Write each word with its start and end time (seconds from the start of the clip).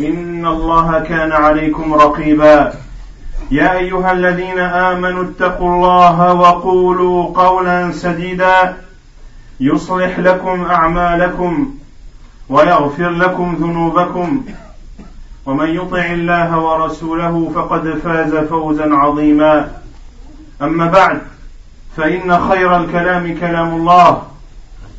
ان 0.00 0.46
الله 0.46 1.00
كان 1.00 1.32
عليكم 1.32 1.94
رقيبا. 1.94 2.72
يا 3.50 3.78
ايها 3.78 4.12
الذين 4.12 4.58
امنوا 4.58 5.24
اتقوا 5.24 5.74
الله 5.74 6.32
وقولوا 6.32 7.26
قولا 7.34 7.92
سديدا. 7.92 8.76
يصلح 9.60 10.18
لكم 10.18 10.64
اعمالكم 10.64 11.74
ويغفر 12.48 13.08
لكم 13.08 13.56
ذنوبكم. 13.60 14.44
ومن 15.46 15.68
يطع 15.68 16.04
الله 16.04 16.58
ورسوله 16.58 17.52
فقد 17.54 17.98
فاز 18.04 18.34
فوزا 18.34 18.94
عظيما. 18.94 19.70
اما 20.62 20.86
بعد 20.86 21.20
فان 21.96 22.48
خير 22.48 22.76
الكلام 22.76 23.38
كلام 23.40 23.74
الله 23.74 24.22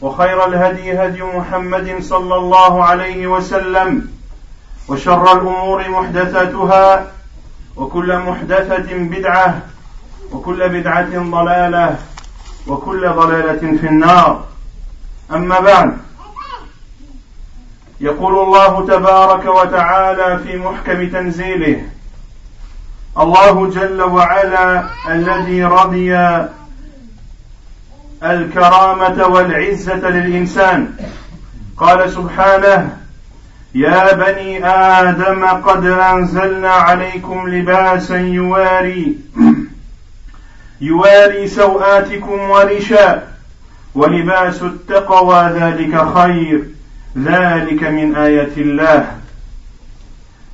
وخير 0.02 0.48
الهدي 0.48 0.94
هدي 0.94 1.24
محمد 1.24 1.96
صلى 2.02 2.36
الله 2.36 2.84
عليه 2.84 3.28
وسلم. 3.28 4.15
وشر 4.88 5.34
الأمور 5.34 5.90
محدثاتها 5.90 7.08
وكل 7.76 8.18
محدثة 8.18 8.98
بدعة 8.98 9.62
وكل 10.32 10.70
بدعة 10.70 11.30
ضلالة 11.32 11.98
وكل 12.68 13.10
ضلالة 13.10 13.78
في 13.78 13.88
النار. 13.88 14.44
أما 15.34 15.60
بعد 15.60 15.98
يقول 18.00 18.40
الله 18.40 18.86
تبارك 18.88 19.46
وتعالى 19.46 20.40
في 20.40 20.58
محكم 20.58 21.10
تنزيله 21.10 21.82
الله 23.20 23.70
جل 23.70 24.02
وعلا 24.02 24.84
الذي 25.08 25.64
رضي 25.64 26.18
الكرامة 28.24 29.28
والعزة 29.28 30.10
للإنسان. 30.10 30.96
قال 31.78 32.12
سبحانه 32.12 32.98
يا 33.76 34.14
بني 34.14 34.68
آدم 34.68 35.46
قد 35.46 35.86
أنزلنا 35.86 36.70
عليكم 36.72 37.50
لباسا 37.50 38.18
يواري 38.18 39.16
يواري 40.82 41.48
سوآتكم 41.48 42.50
ورشا 42.50 43.24
ولباس 43.96 44.62
التقوى 44.64 45.50
ذلك 45.60 46.08
خير. 46.16 46.64
ذلك 47.18 47.84
من 47.84 48.16
آيات 48.16 48.58
الله. 48.58 49.08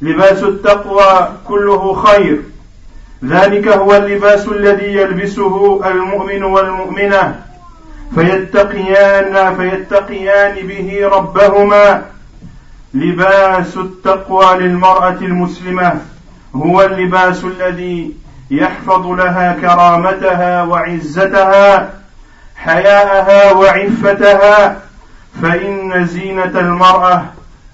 لباس 0.01 0.43
التقوى 0.43 1.29
كله 1.47 1.93
خير. 1.93 2.41
ذلك 3.25 3.67
هو 3.67 3.95
اللباس 3.95 4.47
الذي 4.47 4.95
يلبسه 4.95 5.81
المؤمن 5.91 6.43
والمؤمنة. 6.43 7.35
فيتقيان 8.15 9.55
فيتقيان 9.55 10.67
به 10.67 11.09
ربهما. 11.11 12.01
لباس 12.93 13.77
التقوى 13.77 14.57
للمرأة 14.59 15.17
المسلمة 15.21 16.01
هو 16.55 16.81
اللباس 16.81 17.43
الذي 17.43 18.13
يحفظ 18.51 19.07
لها 19.07 19.53
كرامتها 19.61 20.63
وعزتها 20.63 21.93
حياءها 22.55 23.51
وعفتها 23.51 24.81
فإن 25.41 26.05
زينة 26.05 26.59
المرأة 26.59 27.25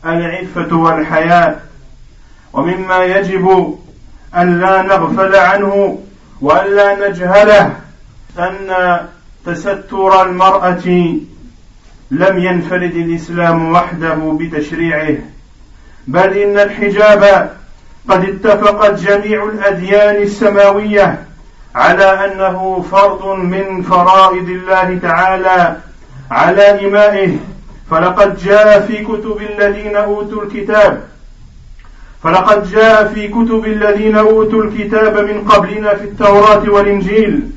العفة 0.06 0.76
والحياء. 0.76 1.68
ومما 2.54 3.04
يجب 3.04 3.76
أن 4.36 4.60
لا 4.60 4.82
نغفل 4.82 5.36
عنه 5.36 6.00
وأن 6.42 6.76
لا 6.76 7.10
نجهله 7.10 7.74
أن 8.40 9.00
تستر 9.46 10.22
المرأة 10.22 11.16
لم 12.12 12.40
ينفرد 12.40 12.96
الإسلام 12.96 13.72
وحده 13.72 14.38
بتشريعه 14.40 15.16
بل 16.08 16.38
إن 16.38 16.60
الحجاب 16.60 17.52
قد 18.10 18.24
اتفقت 18.24 19.00
جميع 19.00 19.44
الأديان 19.44 20.16
السماوية 20.16 21.20
على 21.76 22.04
أنه 22.04 22.86
فرض 22.92 23.26
من 23.26 23.82
فرائض 23.82 24.50
الله 24.50 25.00
تعالى 25.02 25.78
على 26.32 26.88
إمائه. 26.88 27.38
فلقد 27.92 28.38
جاء 28.38 28.80
في 28.88 28.98
كتب 29.04 29.38
الذين 29.50 29.96
أوتوا 29.96 30.44
الكتاب 30.44 31.02
فلقد 32.24 32.72
جاء 32.72 33.08
في 33.14 33.28
كتب 33.28 33.66
الذين 33.66 34.16
أوتوا 34.18 34.64
الكتاب 34.64 35.18
من 35.18 35.42
قبلنا 35.48 35.96
في 35.96 36.04
التوراة 36.04 36.70
والإنجيل 36.70 37.50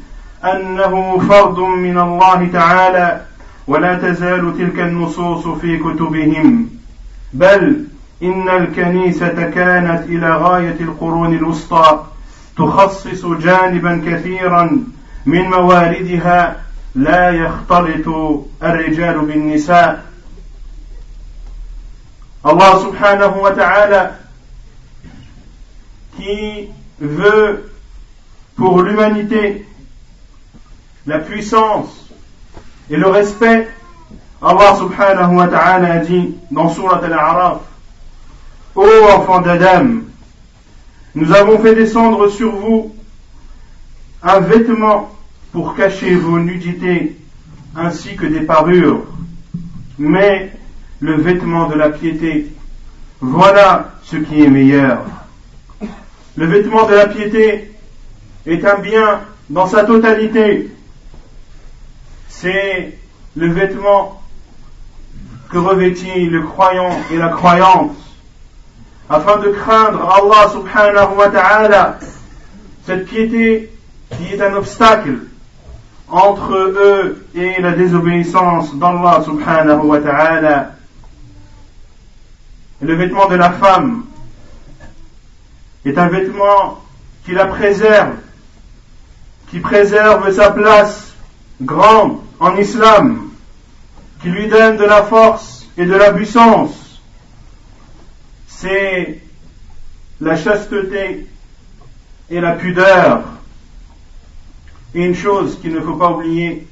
أنه 0.44 1.19
فرض 1.28 1.59
من 1.59 1.99
الله 1.99 2.49
تعالى. 2.53 3.21
ولا 3.70 3.94
تزال 3.94 4.58
تلك 4.58 4.78
النصوص 4.81 5.48
في 5.48 5.78
كتبهم. 5.78 6.69
بل 7.32 7.84
إن 8.22 8.48
الكنيسة 8.48 9.50
كانت 9.50 10.03
إلى 10.06 10.36
غاية 10.36 10.76
القرون 10.81 11.34
الوسطى 11.34 12.06
تخصص 12.56 13.26
جانبا 13.26 14.03
كثيرا 14.06 14.84
من 15.26 15.42
مواردها 15.42 16.62
لا 16.94 17.30
يختلط 17.30 18.06
الرجال 18.62 19.19
بالنساء. 19.19 20.10
Allah 22.42 22.72
subhanahu 22.80 23.36
wa 23.44 23.53
ta'ala 23.53 24.16
qui 26.16 26.69
veut 26.98 27.70
pour 28.56 28.82
l'humanité 28.82 29.66
la 31.06 31.19
puissance 31.19 32.00
et 32.91 32.97
le 32.97 33.06
respect 33.06 33.69
Allah 34.43 34.75
subhanahu 34.77 35.37
wa 35.37 35.49
ta'ala 35.49 35.95
a 35.95 35.99
dit 35.99 36.34
dans 36.51 36.69
Surat 36.69 37.01
Al-A'raf 37.05 37.59
Ô 38.75 38.84
enfants 39.12 39.41
d'Adam 39.41 40.01
nous 41.15 41.33
avons 41.33 41.59
fait 41.59 41.75
descendre 41.75 42.28
sur 42.28 42.55
vous 42.55 42.95
un 44.23 44.41
vêtement 44.41 45.11
pour 45.53 45.75
cacher 45.75 46.15
vos 46.15 46.39
nudités 46.39 47.17
ainsi 47.75 48.15
que 48.15 48.27
des 48.27 48.41
parures. 48.41 49.05
Mais 49.99 50.53
le 51.01 51.17
vêtement 51.17 51.69
de 51.69 51.75
la 51.75 51.91
piété, 51.91 52.47
voilà 53.21 53.95
ce 54.05 54.17
qui 54.17 54.43
est 54.43 54.49
meilleur. 54.49 55.05
Le 56.37 56.47
vêtement 56.47 56.87
de 56.87 56.95
la 56.95 57.07
piété 57.09 57.72
est 58.47 58.65
un 58.65 58.78
bien 58.78 59.21
dans 59.49 59.66
sa 59.66 59.84
totalité. 59.84 60.71
C'est 62.41 62.97
le 63.37 63.53
vêtement 63.53 64.22
que 65.51 65.59
revêtit 65.59 66.25
le 66.25 66.41
croyant 66.41 66.89
et 67.10 67.19
la 67.19 67.28
croyante 67.28 67.95
afin 69.10 69.37
de 69.41 69.51
craindre 69.51 70.10
Allah 70.10 70.48
subhanahu 70.51 71.16
wa 71.19 71.28
ta'ala 71.28 71.98
cette 72.87 73.04
piété 73.04 73.71
qui 74.16 74.33
est 74.33 74.41
un 74.41 74.54
obstacle 74.54 75.19
entre 76.09 76.54
eux 76.54 77.27
et 77.34 77.60
la 77.60 77.72
désobéissance 77.72 78.75
d'Allah 78.75 79.21
subhanahu 79.22 79.83
wa 79.83 80.01
ta'ala. 80.01 80.71
Le 82.81 82.95
vêtement 82.95 83.28
de 83.28 83.36
la 83.36 83.51
femme 83.51 84.07
est 85.84 85.98
un 85.98 86.09
vêtement 86.09 86.83
qui 87.27 87.33
la 87.33 87.45
préserve, 87.45 88.15
qui 89.51 89.60
préserve 89.60 90.33
sa 90.33 90.53
place 90.53 91.13
grande 91.60 92.21
en 92.41 92.57
islam, 92.57 93.31
qui 94.22 94.28
lui 94.28 94.48
donne 94.48 94.77
de 94.77 94.84
la 94.84 95.03
force 95.04 95.66
et 95.77 95.87
de 95.87 95.95
la 95.95 96.13
puissance. 96.13 97.01
C'est 98.48 99.21
la 100.21 100.37
chasteté 100.37 101.27
et 102.31 102.41
la 102.41 102.53
pudeur 102.53 103.22
Et 104.95 105.04
une 105.04 105.15
chose 105.15 105.59
qu'il 105.60 105.72
ne 105.72 105.81
faut 105.81 105.95
pas 105.95 106.10
oublier, 106.10 106.66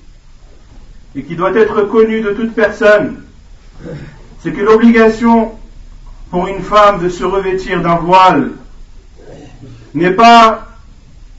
et 1.14 1.22
qui 1.22 1.36
doit 1.36 1.56
être 1.56 1.82
connue 1.82 2.20
de 2.20 2.32
toute 2.32 2.54
personne, 2.54 3.22
c'est 4.40 4.52
que 4.52 4.60
l'obligation 4.60 5.52
pour 6.30 6.48
une 6.48 6.62
femme 6.62 7.00
de 7.00 7.08
se 7.08 7.24
revêtir 7.24 7.80
d'un 7.80 7.96
voile 7.96 8.52
n'est 9.94 10.12
pas 10.12 10.66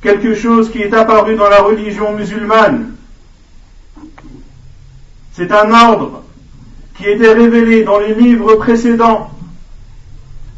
quelque 0.02 0.36
chose 0.36 0.72
qui 0.72 0.82
est 0.82 0.94
apparu 0.94 1.36
dans 1.36 1.50
la 1.50 1.62
religion 1.62 2.14
musulmane. 2.14 2.96
C'est 5.40 5.54
un 5.54 5.72
ordre 5.72 6.24
qui 6.98 7.06
était 7.06 7.32
révélé 7.32 7.86
dans 7.86 7.98
les 7.98 8.14
livres 8.14 8.56
précédents. 8.56 9.32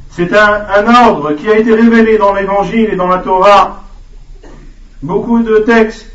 C'est 0.09 0.35
un, 0.35 1.07
ordre 1.07 1.33
qui 1.33 1.47
a 1.47 1.59
été 1.59 1.71
révélé 1.75 2.17
dans 2.17 2.33
l'évangile 2.33 2.89
et 2.91 2.95
dans 2.95 3.05
la 3.05 3.19
Torah. 3.19 3.83
Beaucoup 5.03 5.43
de 5.43 5.57
textes 5.59 6.07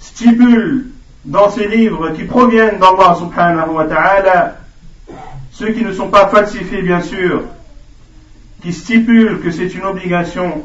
stipulent 0.00 0.86
dans 1.26 1.50
ces 1.50 1.68
livres 1.68 2.12
qui 2.12 2.24
proviennent 2.24 2.78
d'Allah 2.78 3.14
subhanahu 3.18 3.74
wa 3.74 3.84
ta'ala, 3.84 4.56
ceux 5.52 5.68
qui 5.72 5.84
ne 5.84 5.92
sont 5.92 6.08
pas 6.08 6.28
falsifiés 6.28 6.80
bien 6.80 7.02
sûr, 7.02 7.42
qui 8.62 8.72
stipulent 8.72 9.42
que 9.42 9.50
c'est 9.50 9.74
une 9.74 9.84
obligation 9.84 10.64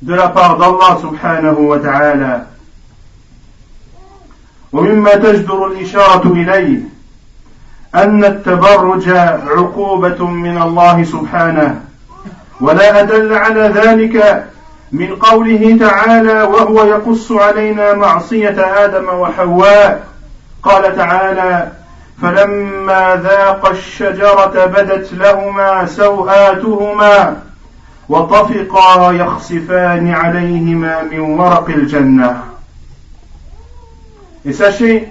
de 0.00 0.14
la 0.14 0.30
part 0.30 0.56
d'Allah 0.56 0.98
subhanahu 1.02 1.66
wa 1.66 1.78
ta'ala. 1.80 2.46
ومما 4.72 5.14
تجدر 5.14 5.66
الإشارة 5.66 6.32
إليه 6.32 6.78
أن 7.94 8.24
التبرج 8.24 9.08
عقوبة 9.48 10.26
من 10.26 10.62
الله 10.62 11.04
سبحانه 11.04 11.80
ولا 12.60 13.00
أدل 13.00 13.34
على 13.34 13.60
ذلك 13.60 14.44
من 14.92 15.16
قوله 15.16 15.76
تعالى 15.80 16.42
وهو 16.42 16.84
يقص 16.84 17.32
علينا 17.32 17.94
معصية 17.94 18.84
آدم 18.84 19.08
وحواء 19.08 20.04
قال 20.62 20.96
تعالى 20.96 21.72
فلما 22.22 23.20
ذاق 23.22 23.68
الشجرة 23.68 24.66
بدت 24.66 25.12
لهما 25.12 25.86
سوآتهما 25.86 27.36
وطفقا 28.08 29.12
يخصفان 29.12 30.14
عليهما 30.14 31.02
من 31.02 31.20
ورق 31.20 31.68
الجنة 31.68 32.42
Et 34.44 34.52
sachez 34.52 35.08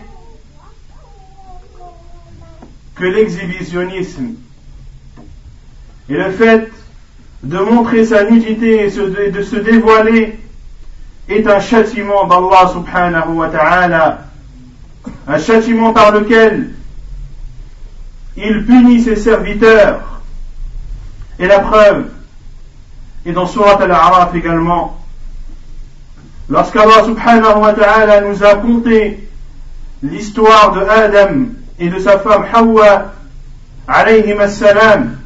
que 2.95 3.03
l'exhibitionnisme 3.03 4.33
et 6.09 6.13
le 6.13 6.31
fait 6.31 6.71
de 7.43 7.57
montrer 7.57 8.05
sa 8.05 8.23
nudité 8.23 8.85
et 8.85 9.31
de 9.31 9.41
se 9.43 9.55
dévoiler 9.57 10.39
est 11.29 11.47
un 11.47 11.59
châtiment 11.59 12.25
d'Allah 12.25 12.71
subhanahu 12.71 13.33
wa 13.33 13.49
ta'ala, 13.49 14.21
un 15.27 15.37
châtiment 15.37 15.93
par 15.93 16.11
lequel 16.11 16.71
il 18.37 18.65
punit 18.65 19.01
ses 19.01 19.15
serviteurs. 19.15 20.21
Et 21.39 21.47
la 21.47 21.59
preuve 21.59 22.09
est 23.25 23.31
dans 23.31 23.45
Surat 23.45 23.81
al-A'raf 23.81 24.33
également. 24.33 24.97
Lorsqu'Allah 26.49 27.03
subhanahu 27.03 27.59
wa 27.61 27.73
ta'ala 27.73 28.21
nous 28.21 28.43
a 28.43 28.55
conté 28.55 29.27
l'histoire 30.01 30.71
de 30.71 30.79
Adam 30.81 31.47
et 31.79 31.89
de 31.89 31.99
sa 31.99 32.19
femme 32.19 32.45
Hawa, 32.53 33.13
alayhim 33.87 34.39
as-salam, 34.39 35.17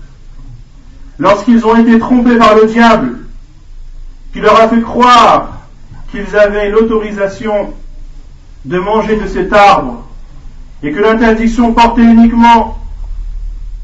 lorsqu'ils 1.19 1.65
ont 1.65 1.77
été 1.77 1.99
trompés 1.99 2.37
par 2.37 2.55
le 2.55 2.65
diable, 2.65 3.19
qui 4.33 4.39
leur 4.39 4.59
a 4.59 4.67
fait 4.67 4.81
croire 4.81 5.59
qu'ils 6.09 6.35
avaient 6.35 6.69
l'autorisation 6.69 7.73
de 8.65 8.79
manger 8.79 9.17
de 9.17 9.27
cet 9.27 9.53
arbre, 9.53 10.03
et 10.83 10.91
que 10.91 10.99
l'interdiction 10.99 11.73
portait 11.73 12.01
uniquement 12.01 12.79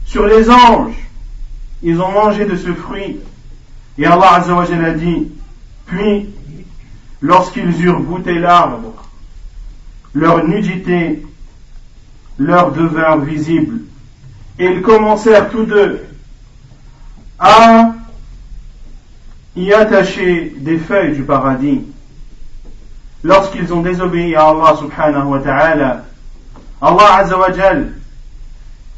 sur 0.06 0.26
les 0.26 0.50
anges, 0.50 0.96
ils 1.84 2.02
ont 2.02 2.12
mangé 2.12 2.46
de 2.46 2.56
ce 2.56 2.74
fruit. 2.74 3.20
Et 4.00 4.06
Allah 4.06 4.36
Azzawajal 4.36 4.84
a 4.84 4.92
dit, 4.92 5.32
puis, 5.86 6.30
lorsqu'ils 7.22 7.84
eurent 7.84 8.02
goûté 8.02 8.40
l'arbre, 8.40 8.94
leur 10.14 10.46
nudité 10.48 11.24
leur 12.40 12.72
devint 12.72 13.18
visible. 13.18 13.82
Et 14.60 14.66
ils 14.66 14.82
commencèrent 14.82 15.50
tous 15.50 15.66
deux 15.66 16.04
à 17.40 17.94
y 19.56 19.74
attacher 19.74 20.54
des 20.58 20.78
feuilles 20.78 21.16
du 21.16 21.24
paradis. 21.24 21.84
Lorsqu'ils 23.24 23.74
ont 23.74 23.82
désobéi 23.82 24.36
à 24.36 24.50
Allah 24.50 24.76
subhanahu 24.78 25.26
wa 25.26 25.40
ta'ala, 25.40 26.06
Allah 26.82 27.16
azawajal 27.16 27.94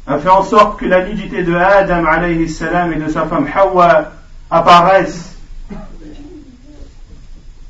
a 0.06 0.18
fait 0.18 0.28
en 0.28 0.42
sorte 0.42 0.78
que 0.78 0.86
la 0.86 1.04
nudité 1.06 1.42
de 1.42 1.54
Adam 1.54 2.04
alayhi 2.06 2.48
salam 2.48 2.92
et 2.92 2.96
de 2.96 3.08
sa 3.08 3.26
femme 3.26 3.48
Hawa 3.54 4.12
apparaissent. 4.50 5.29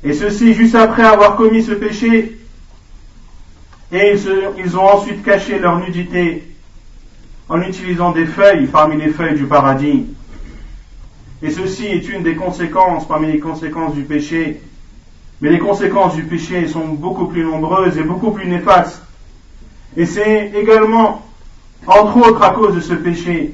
Et 0.03 0.13
ceci 0.13 0.53
juste 0.53 0.75
après 0.75 1.03
avoir 1.03 1.35
commis 1.35 1.63
ce 1.63 1.71
péché. 1.71 2.37
Et 3.91 4.15
ils 4.57 4.77
ont 4.77 4.85
ensuite 4.85 5.23
caché 5.23 5.59
leur 5.59 5.79
nudité 5.79 6.47
en 7.49 7.61
utilisant 7.61 8.11
des 8.11 8.25
feuilles 8.25 8.67
parmi 8.67 8.95
les 8.97 9.09
feuilles 9.09 9.35
du 9.35 9.45
paradis. 9.45 10.05
Et 11.43 11.49
ceci 11.49 11.87
est 11.87 12.07
une 12.07 12.23
des 12.23 12.35
conséquences 12.35 13.07
parmi 13.07 13.31
les 13.31 13.39
conséquences 13.39 13.93
du 13.93 14.03
péché. 14.03 14.61
Mais 15.41 15.49
les 15.49 15.59
conséquences 15.59 16.15
du 16.15 16.23
péché 16.23 16.67
sont 16.67 16.87
beaucoup 16.87 17.25
plus 17.25 17.43
nombreuses 17.43 17.97
et 17.97 18.03
beaucoup 18.03 18.31
plus 18.31 18.47
néfastes. 18.47 19.01
Et 19.97 20.05
c'est 20.05 20.51
également, 20.55 21.25
entre 21.85 22.29
autres 22.29 22.43
à 22.43 22.51
cause 22.51 22.75
de 22.75 22.79
ce 22.79 22.93
péché, 22.93 23.53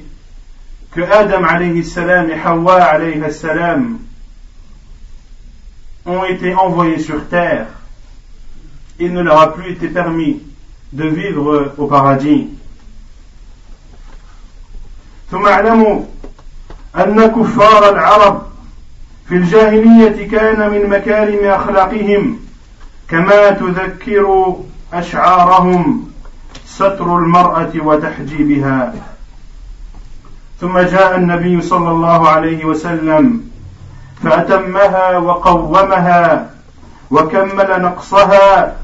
que 0.92 1.00
Adam 1.00 1.44
alayhi 1.44 1.84
salam 1.84 2.30
et 2.30 2.34
Hawa 2.34 2.74
alayhi 2.74 3.20
salam 3.32 3.98
ont 6.07 6.23
été 6.25 6.53
envoyés 6.53 6.99
sur 6.99 7.27
terre. 7.27 7.67
Il 8.99 9.13
ne 9.13 9.21
leur 9.21 9.39
a 9.41 9.53
plus 9.53 9.71
été 9.71 9.87
permis 9.87 10.41
de 10.91 11.07
vivre 11.07 11.73
au 11.77 11.87
paradis. 11.87 12.47
أن 16.95 17.27
كفار 17.27 17.89
العرب 17.89 18.41
في 19.27 19.35
الجاهلية 19.35 20.27
كان 20.31 20.71
من 20.71 20.89
مكارم 20.89 21.45
أخلاقهم 21.45 22.39
كما 23.09 23.51
تذكر 23.51 24.55
أشعارهم 24.93 26.09
ستر 26.65 27.17
المرأة 27.17 27.71
وتحجيبها 27.75 28.93
ثم 30.61 30.79
جاء 30.79 31.15
النبي 31.17 31.61
صلى 31.61 31.91
الله 31.91 32.29
عليه 32.29 32.65
وسلم 32.65 33.41
فأتمها 34.24 35.16
وقومها 35.18 36.50
وكمل 37.10 37.82
نقصها. 37.82 38.76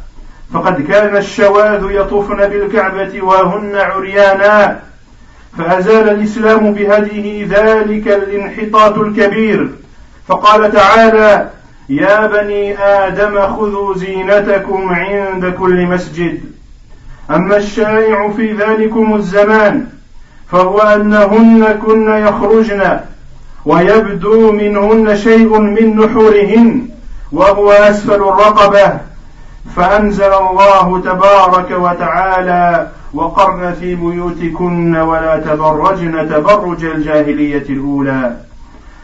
فقد 0.54 0.80
كان 0.82 1.16
الشواذ 1.16 1.86
يطوفن 1.90 2.36
بالكعبة 2.36 3.22
وهن 3.22 3.76
عريانا. 3.76 4.80
فأزال 5.58 6.08
الإسلام 6.08 6.72
بهديه 6.72 7.46
ذلك 7.46 8.08
الانحطاط 8.08 8.98
الكبير. 8.98 9.70
فقال 10.28 10.72
تعالى 10.72 11.50
يا 11.88 12.26
بني 12.26 12.78
آدم 12.78 13.40
خذوا 13.40 13.94
زينتكم 13.96 14.94
عند 14.94 15.46
كل 15.46 15.86
مسجد. 15.86 16.40
أما 17.30 17.56
الشائع 17.56 18.30
في 18.30 18.52
ذلكم 18.52 19.14
الزمان 19.14 19.86
فهو 20.52 20.78
أنهن 20.78 21.80
كن 21.86 22.08
يخرجن. 22.08 23.00
ويبدو 23.66 24.52
منهن 24.52 25.16
شيء 25.16 25.58
من 25.58 25.96
نحورهن 25.96 26.88
وهو 27.32 27.70
أسفل 27.70 28.14
الرقبة. 28.14 28.98
فأنزل 29.76 30.32
الله 30.32 31.00
تبارك 31.00 31.70
وتعالى 31.70 32.88
وقرن 33.14 33.74
في 33.80 33.94
بيوتكن 33.94 34.96
ولا 34.96 35.36
تبرجن 35.36 36.28
تبرج 36.28 36.84
الجاهلية 36.84 37.66
الأولى. 37.68 38.36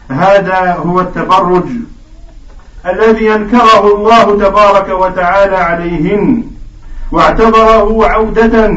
هذا 0.09 0.77
هو 0.85 0.99
التبرج 0.99 1.65
الذي 2.85 3.35
أنكره 3.35 3.95
الله 3.95 4.37
تبارك 4.47 4.89
وتعالى 4.89 5.57
عليهن 5.57 6.43
واعتبره 7.11 8.07
عودة 8.07 8.69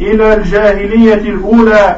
إلى 0.00 0.34
الجاهلية 0.34 1.14
الأولى. 1.14 1.96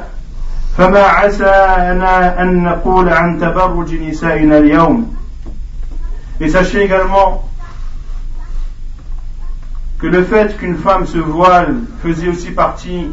فما 0.77 0.99
عسانا 1.03 2.41
أن 2.41 2.63
نقول 2.63 3.09
عن 3.09 3.39
تبرج 3.39 3.93
نسائنا 3.93 4.57
اليوم 4.57 5.15
Et 6.41 6.47
sachez 6.49 6.83
également 6.83 7.43
que 9.99 10.07
le 10.07 10.23
fait 10.23 10.57
qu'une 10.57 10.77
femme 10.77 11.05
se 11.05 11.17
voile 11.17 11.75
faisait 12.01 12.29
aussi 12.29 12.51
partie 12.51 13.07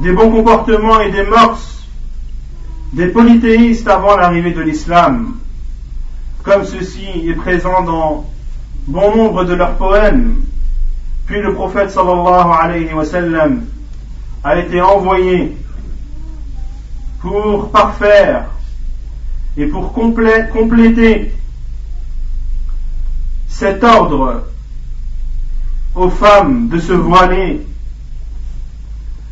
des 0.00 0.12
bons 0.12 0.30
comportements 0.30 1.00
et 1.00 1.10
des 1.10 1.22
mœurs 1.22 1.86
des 2.92 3.06
polythéistes 3.06 3.88
avant 3.88 4.16
l'arrivée 4.16 4.52
de 4.52 4.60
l'islam. 4.60 5.36
comme 6.46 6.64
ceci 6.64 7.28
est 7.28 7.34
présent 7.34 7.82
dans 7.82 8.24
bon 8.86 9.16
nombre 9.16 9.44
de 9.44 9.54
leurs 9.54 9.74
poèmes. 9.74 10.36
Puis 11.26 11.42
le 11.42 11.54
prophète 11.54 11.90
sallallahu 11.90 12.50
alayhi 12.60 12.94
wa 12.94 13.04
sallam 13.04 13.64
a 14.43 14.57
été 14.57 14.81
envoyé 14.81 15.55
pour 17.19 17.69
parfaire 17.71 18.45
et 19.57 19.65
pour 19.67 19.93
compléter 19.93 21.31
cet 23.47 23.83
ordre 23.83 24.43
aux 25.93 26.09
femmes 26.09 26.69
de 26.69 26.79
se 26.79 26.93
voiler. 26.93 27.61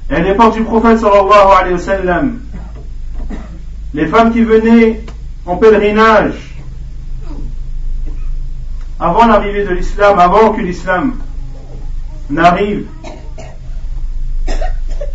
Et 0.09 0.15
à 0.15 0.19
l'époque 0.19 0.53
du 0.53 0.63
prophète 0.63 0.99
sallallahu 0.99 1.57
alayhi 1.59 1.73
wa 1.73 1.79
sallam, 1.79 2.39
les 3.93 4.07
femmes 4.07 4.31
qui 4.31 4.43
venaient 4.43 5.01
en 5.45 5.57
pèlerinage 5.57 6.55
avant 8.99 9.25
l'arrivée 9.27 9.63
de 9.63 9.73
l'islam, 9.73 10.19
avant 10.19 10.51
que 10.51 10.61
l'islam 10.61 11.15
n'arrive, 12.29 12.85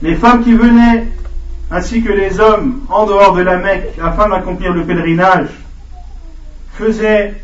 les 0.05 0.17
femmes 0.17 0.45
qui 0.45 0.53
venaient 0.53 1.07
ainsi 1.71 2.03
que 2.03 2.13
les 2.13 2.39
hommes 2.39 2.83
en 2.91 3.07
dehors 3.07 3.33
de 3.35 3.41
la 3.41 3.57
Mecque 3.57 3.99
afin 4.01 4.29
d'accomplir 4.29 4.75
le 4.75 4.85
pèlerinage 4.85 5.49
faisaient 6.75 7.35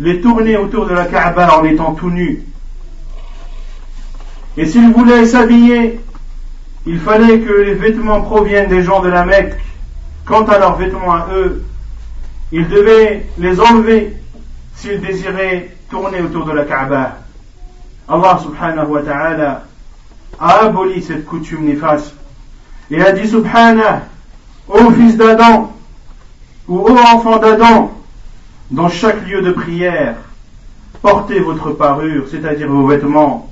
les 0.00 0.20
tournées 0.20 0.56
autour 0.56 0.86
de 0.86 0.94
la 0.94 1.04
Kaaba 1.04 1.56
en 1.56 1.64
étant 1.64 1.94
tout 1.94 2.10
nus. 2.10 2.42
Et 4.56 4.66
s'ils 4.66 4.92
voulaient 4.92 5.24
s'habiller, 5.24 6.00
il 6.84 6.98
fallait 6.98 7.38
que 7.40 7.52
les 7.52 7.74
vêtements 7.74 8.22
proviennent 8.22 8.68
des 8.68 8.82
gens 8.82 9.00
de 9.00 9.08
la 9.08 9.24
Mecque. 9.24 9.54
Quant 10.24 10.44
à 10.46 10.58
leurs 10.58 10.76
vêtements 10.76 11.12
à 11.12 11.28
eux, 11.32 11.62
ils 12.50 12.66
devaient 12.66 13.24
les 13.38 13.60
enlever 13.60 14.16
s'ils 14.74 15.00
désiraient 15.00 15.76
tourner 15.88 16.22
autour 16.22 16.44
de 16.44 16.52
la 16.52 16.64
Kaaba. 16.64 17.18
Allah 18.08 18.40
subhanahu 18.42 18.88
wa 18.88 19.02
ta'ala 19.02 19.67
a 20.40 20.64
aboli 20.64 21.02
cette 21.02 21.24
coutume 21.24 21.64
néfaste 21.64 22.14
et 22.90 23.02
a 23.02 23.12
dit 23.12 23.28
subhanah, 23.28 24.02
ô 24.68 24.90
fils 24.92 25.16
d'Adam, 25.16 25.72
ou 26.66 26.78
ô 26.78 26.90
enfant 26.90 27.38
d'Adam, 27.38 27.92
dans 28.70 28.88
chaque 28.88 29.26
lieu 29.26 29.42
de 29.42 29.52
prière, 29.52 30.16
portez 31.02 31.40
votre 31.40 31.72
parure, 31.72 32.26
c'est-à-dire 32.30 32.68
vos 32.68 32.86
vêtements. 32.86 33.50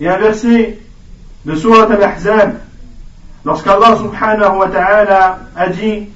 Et 0.00 0.08
un 0.08 0.18
verset 0.18 0.78
de 1.44 1.54
Surat 1.54 1.90
al-Ahzab, 1.90 2.58
lorsqu'Allah 3.44 3.96
subhanahu 3.96 4.58
wa 4.58 4.68
ta'ala 4.68 5.38
a 5.54 5.68
dit, 5.68 6.08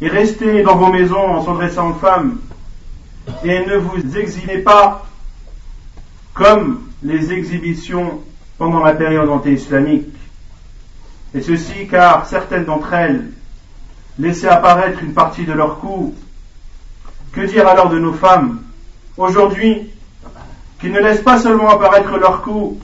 et 0.00 0.08
restez 0.08 0.62
dans 0.62 0.76
vos 0.76 0.92
maisons 0.92 1.36
en 1.36 1.44
s'adressant 1.44 1.90
aux 1.90 1.94
femmes, 1.94 2.38
et 3.44 3.66
ne 3.66 3.76
vous 3.76 4.16
exilez 4.16 4.58
pas 4.58 5.06
comme 6.35 6.81
les 7.03 7.33
exhibitions 7.33 8.21
pendant 8.57 8.83
la 8.83 8.93
période 8.93 9.29
anté-islamique. 9.29 10.07
Et 11.33 11.41
ceci 11.41 11.87
car 11.87 12.25
certaines 12.25 12.65
d'entre 12.65 12.93
elles 12.93 13.29
laissaient 14.19 14.49
apparaître 14.49 15.01
une 15.01 15.13
partie 15.13 15.45
de 15.45 15.53
leur 15.53 15.79
cou. 15.79 16.13
Que 17.31 17.41
dire 17.41 17.67
alors 17.67 17.89
de 17.89 17.99
nos 17.99 18.13
femmes 18.13 18.61
aujourd'hui 19.17 19.89
qui 20.79 20.89
ne 20.89 20.99
laissent 20.99 21.21
pas 21.21 21.39
seulement 21.39 21.69
apparaître 21.69 22.17
leur 22.17 22.41
cou, 22.41 22.79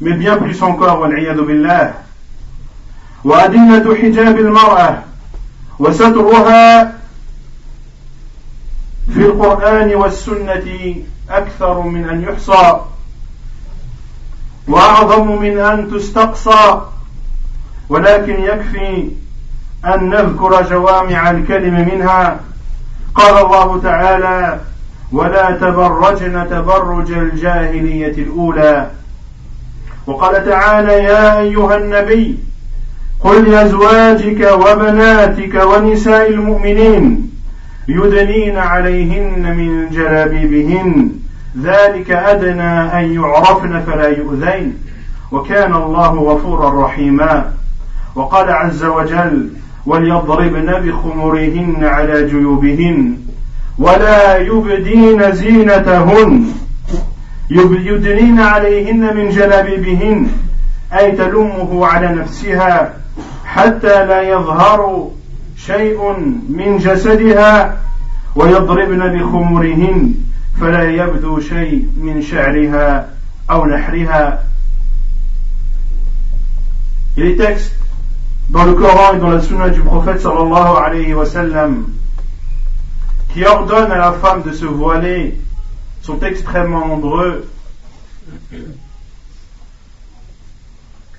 mais 0.00 0.14
bien 0.14 0.36
plus 0.38 0.60
encore, 0.62 1.06
billah. 1.06 2.06
وأدلة 3.26 3.94
حجاب 3.94 4.38
المرأة 4.38 5.02
وسترها 5.78 6.92
في 9.14 9.20
القرآن 9.20 9.94
والسنة 9.94 10.94
أكثر 11.37 11.81
من 11.81 12.09
أن 12.09 12.21
يحصى 12.21 12.79
وأعظم 14.67 15.41
من 15.41 15.59
أن 15.59 15.91
تستقصى. 15.91 16.81
ولكن 17.89 18.43
يكفي 18.43 19.09
أن 19.85 20.09
نذكر 20.09 20.69
جوامع 20.69 21.31
الكلم 21.31 21.73
منها. 21.93 22.39
قال 23.15 23.45
الله 23.45 23.81
تعالى 23.83 24.59
ولا 25.11 25.51
تبرجن 25.51 26.47
تبرج 26.49 27.11
الجاهلية 27.11 28.23
الأولى 28.23 28.91
وقال 30.07 30.45
تعالى 30.45 30.93
يا 30.93 31.39
أيها 31.39 31.77
النبي 31.77 32.37
قل 33.19 33.51
لأزواجك 33.51 34.51
وبناتك 34.51 35.55
ونساء 35.65 36.29
المؤمنين 36.29 37.31
يدنين 37.87 38.57
عليهن 38.57 39.57
من 39.57 39.89
جلابيبهن 39.89 41.11
ذلك 41.59 42.11
أدنى 42.11 42.99
أن 42.99 43.13
يعرفن 43.13 43.79
فلا 43.79 44.07
يؤذين. 44.07 44.77
وكان 45.31 45.73
الله 45.73 46.15
غفورا 46.15 46.85
رحيما. 46.85 47.53
وقال 48.15 48.51
عز 48.51 48.83
وجل 48.83 49.49
وليضربن 49.85 50.65
بخمرهن 50.65 51.83
على 51.83 52.27
جيوبهن 52.27 53.17
ولا 53.77 54.37
يبدين 54.37 55.31
زينتهن. 55.31 56.45
يدنين 57.49 58.39
عليهن 58.39 59.17
من 59.17 59.29
جلابيبهن 59.29 60.27
أي 60.99 61.11
تلمه 61.11 61.85
على 61.85 62.07
نفسها 62.07 62.93
حتى 63.45 64.05
لا 64.05 64.21
يظهر 64.21 65.07
شيء 65.57 66.13
من 66.49 66.77
جسدها. 66.77 67.77
ويضربن 68.35 69.19
بخمرهن 69.19 70.13
فلا 70.60 70.90
يبدو 70.90 71.40
شيء 71.40 71.88
من 71.96 72.22
شعرها 72.22 73.08
أو 73.50 73.66
نحرها 73.66 74.42
Et 77.18 77.22
les 77.22 77.36
textes 77.36 77.74
dans 78.50 78.64
le 78.64 78.74
Coran 78.74 79.14
et 79.14 79.18
dans 79.18 79.30
la 79.30 79.40
Sunna 79.40 79.70
du 79.70 79.80
prophète 79.80 80.20
sallallahu 80.20 80.84
alayhi 80.84 81.14
wa 81.14 81.24
sallam 81.24 81.86
qui 83.32 83.44
ordonnent 83.44 83.92
à 83.92 83.98
la 83.98 84.12
femme 84.12 84.42
de 84.42 84.52
se 84.52 84.66
voiler 84.66 85.38
sont 86.02 86.20
extrêmement 86.20 86.86
nombreux. 86.86 87.46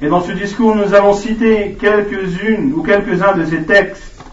Et 0.02 0.08
dans 0.08 0.22
ce 0.22 0.32
discours, 0.32 0.76
nous 0.76 0.94
allons 0.94 1.14
citer 1.14 1.78
quelques-unes 1.80 2.74
ou 2.76 2.84
quelques-uns 2.84 3.34
de 3.34 3.46
ces 3.46 3.64
textes. 3.64 4.24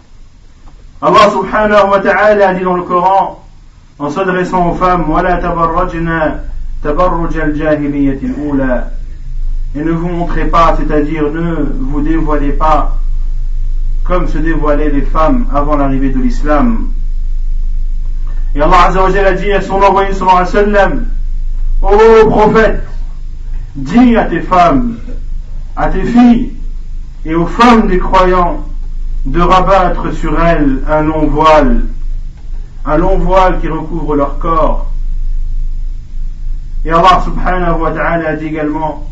Allah 1.01 1.29
subhanahu 1.31 1.89
wa 1.89 1.99
ta'ala 1.99 2.49
a 2.49 2.53
dit 2.53 2.63
dans 2.63 2.77
le 2.77 2.83
Coran 2.83 3.43
en 4.00 4.08
s'adressant 4.08 4.70
aux 4.70 4.74
femmes 4.74 5.04
et 9.74 9.78
ne 9.78 9.92
vous 9.92 10.08
montrez 10.08 10.46
pas, 10.46 10.74
c'est-à-dire 10.78 11.30
ne 11.30 11.54
vous 11.78 12.00
dévoilez 12.00 12.52
pas 12.52 12.96
comme 14.02 14.26
se 14.26 14.38
dévoilaient 14.38 14.88
les 14.88 15.02
femmes 15.02 15.46
avant 15.54 15.76
l'arrivée 15.76 16.10
de 16.10 16.18
l'islam. 16.18 16.88
Et 18.54 18.62
Allah 18.62 18.90
a 18.90 19.32
dit 19.34 19.52
à 19.52 19.60
son 19.60 19.74
envoyé 19.74 20.12
sallallahu 20.14 20.36
alayhi 20.38 20.50
sallam, 20.50 21.06
Ô 21.82 22.28
prophète, 22.28 22.82
dis 23.76 24.16
à 24.16 24.24
tes 24.24 24.40
femmes, 24.40 24.96
à 25.76 25.88
tes 25.88 26.02
filles 26.02 26.54
et 27.26 27.34
aux 27.34 27.46
femmes 27.46 27.86
des 27.86 27.98
croyants 27.98 28.66
de 29.26 29.40
rabattre 29.40 30.12
sur 30.14 30.42
elles 30.42 30.78
un 30.88 31.02
long 31.02 31.26
voile 31.26 31.82
un 32.84 32.96
long 32.96 33.18
voile 33.18 33.60
qui 33.60 33.68
recouvre 33.68 34.16
leur 34.16 34.38
corps. 34.38 34.90
Et 36.84 36.90
Allah 36.90 37.20
subhanahu 37.24 37.80
wa 37.80 37.90
ta'ala 37.90 38.36
dit 38.36 38.46
également 38.46 39.06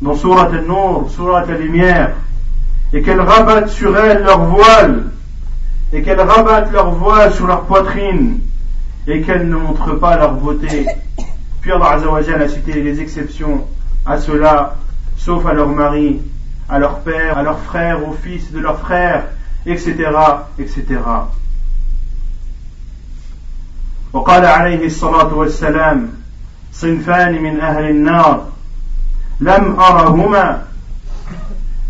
dans 0.00 0.14
Surat 0.14 0.46
al-Nur, 0.46 1.10
Surat 1.10 1.44
al-Lumière, 1.48 2.12
et 2.92 3.02
qu'elles 3.02 3.20
rabattent 3.20 3.70
sur 3.70 3.96
elles 3.98 4.22
leur 4.22 4.44
voile, 4.44 5.04
et 5.92 6.02
qu'elles 6.02 6.20
rabattent 6.20 6.72
leur 6.72 6.90
voile 6.92 7.32
sur 7.32 7.46
leur 7.46 7.62
poitrine, 7.62 8.40
et 9.06 9.22
qu'elles 9.22 9.48
ne 9.48 9.56
montrent 9.56 9.98
pas 9.98 10.16
leur 10.16 10.34
beauté. 10.34 10.86
Puis 11.60 11.72
Allah 11.72 11.98
a 11.98 12.48
cité 12.48 12.82
les 12.82 13.00
exceptions 13.00 13.64
à 14.06 14.18
cela, 14.18 14.76
sauf 15.16 15.44
à 15.46 15.52
leur 15.52 15.68
mari, 15.68 16.20
à 16.68 16.78
leur 16.78 17.00
père, 17.00 17.38
à 17.38 17.42
leur 17.42 17.58
frère, 17.58 18.06
au 18.08 18.12
fils 18.12 18.52
de 18.52 18.60
leur 18.60 18.78
frère, 18.78 19.24
etc., 19.66 19.94
etc. 20.58 20.84
وقال 24.14 24.46
عليه 24.46 24.86
الصلاة 24.86 25.34
والسلام 25.34 26.10
صنفان 26.72 27.42
من 27.42 27.60
أهل 27.60 27.84
النار 27.90 28.46
لم 29.40 29.80
أرهما. 29.80 30.62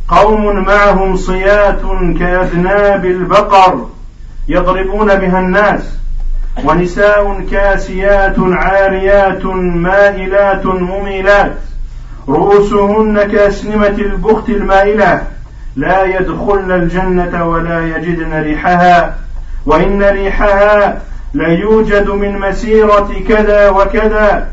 قوم 0.08 0.64
معهم 0.64 1.16
صيات 1.16 1.80
كأذناب 2.18 3.04
البقر 3.04 3.88
يضربون 4.48 5.14
بها 5.14 5.40
الناس. 5.40 5.82
ونساء 6.64 7.40
كاسيات 7.50 8.36
عاريات 8.38 9.44
مائلات 9.44 10.66
مميلات. 10.66 11.56
رؤوسهن 12.28 13.22
كأسنمة 13.32 13.86
البخت 13.86 14.48
المائلة. 14.48 15.22
لا 15.76 16.04
يدخلن 16.04 16.70
الجنة 16.70 17.44
ولا 17.44 17.96
يجدن 17.96 18.42
ريحها. 18.42 19.16
وإن 19.66 20.02
ريحها 20.02 21.00
لا 21.34 21.48
يوجد 21.48 22.10
من 22.10 22.38
مسيرة 22.38 23.10
كذا 23.28 23.68
وكذا. 23.70 24.48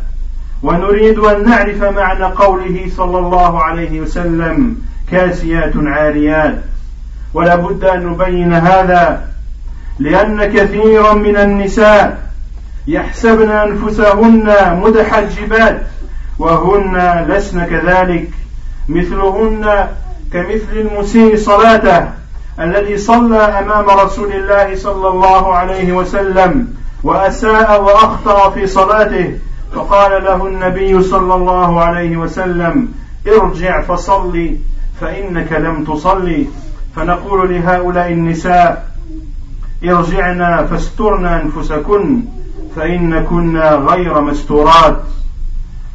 ونريد 0.63 1.19
أن 1.19 1.49
نعرف 1.49 1.83
معنى 1.83 2.25
قوله 2.25 2.91
صلى 2.97 3.19
الله 3.19 3.63
عليه 3.63 4.01
وسلم 4.01 4.77
كاسيات 5.11 5.71
عاريات. 5.75 6.55
ولا 7.33 7.55
بد 7.55 7.83
أن 7.83 8.05
نبين 8.05 8.53
هذا 8.53 9.27
لأن 9.99 10.45
كثيرا 10.45 11.13
من 11.13 11.37
النساء 11.37 12.17
يحسبن 12.87 13.49
أنفسهن 13.49 14.79
متحجبات 14.83 15.81
وهن 16.39 17.25
لسن 17.29 17.65
كذلك 17.65 18.29
مثلهن 18.89 19.87
كمثل 20.33 20.73
المسيء 20.73 21.37
صلاته. 21.37 22.20
الذي 22.61 22.97
صلى 22.97 23.37
أمام 23.37 23.89
رسول 23.89 24.31
الله 24.31 24.75
صلى 24.75 25.07
الله 25.07 25.55
عليه 25.55 25.91
وسلم 25.91 26.67
وأساء 27.03 27.83
وأخطأ 27.83 28.49
في 28.49 28.67
صلاته 28.67 29.37
فقال 29.75 30.23
له 30.23 30.47
النبي 30.47 31.03
صلى 31.03 31.33
الله 31.33 31.81
عليه 31.81 32.17
وسلم 32.17 32.87
ارجع 33.27 33.81
فصلي 33.81 34.57
فإنك 35.01 35.51
لم 35.51 35.83
تصلي. 35.83 36.45
فنقول 36.95 37.53
لهؤلاء 37.53 38.11
النساء 38.11 38.91
ارجعنا 39.83 40.65
فاسترن 40.65 41.25
أنفسكن 41.25 42.21
فإنكن 42.75 43.57
غير 43.59 44.21
مستورات. 44.21 44.97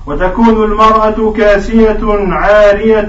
وتكون 0.07 0.65
المرأة 0.65 1.33
كاسية 1.37 2.01
عارية 2.31 3.09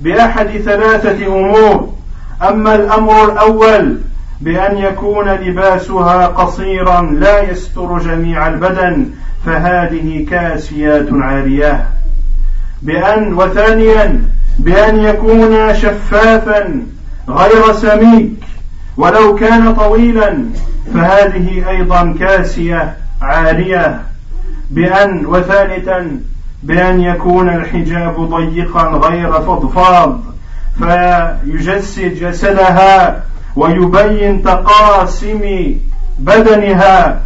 بأحد 0.00 0.46
ثلاثة 0.46 1.26
أمور 1.26 1.95
أما 2.42 2.74
الأمر 2.74 3.32
الأول 3.32 3.98
بأن 4.40 4.78
يكون 4.78 5.28
لباسها 5.28 6.26
قصيرا 6.26 7.02
لا 7.02 7.50
يستر 7.50 7.98
جميع 7.98 8.48
البدن 8.48 9.10
فهذه 9.46 10.26
كاسيات 10.30 11.08
عارية 11.12 11.86
بأن 12.82 13.34
وثانيا 13.34 14.22
بأن 14.58 15.00
يكون 15.00 15.74
شفافا 15.74 16.82
غير 17.28 17.72
سميك 17.72 18.44
ولو 18.96 19.34
كان 19.34 19.74
طويلا 19.74 20.44
فهذه 20.94 21.70
أيضا 21.70 22.14
كاسية 22.20 22.96
عارية 23.22 24.00
بأن 24.70 25.26
وثالثا 25.26 26.20
بأن 26.62 27.00
يكون 27.00 27.48
الحجاب 27.48 28.20
ضيقا 28.20 28.82
غير 28.82 29.32
فضفاض. 29.32 30.20
فيجسد 30.77 32.15
جسدها 32.15 33.23
ويبين 33.55 34.43
تقاسم 34.43 35.41
بدنها 36.19 37.21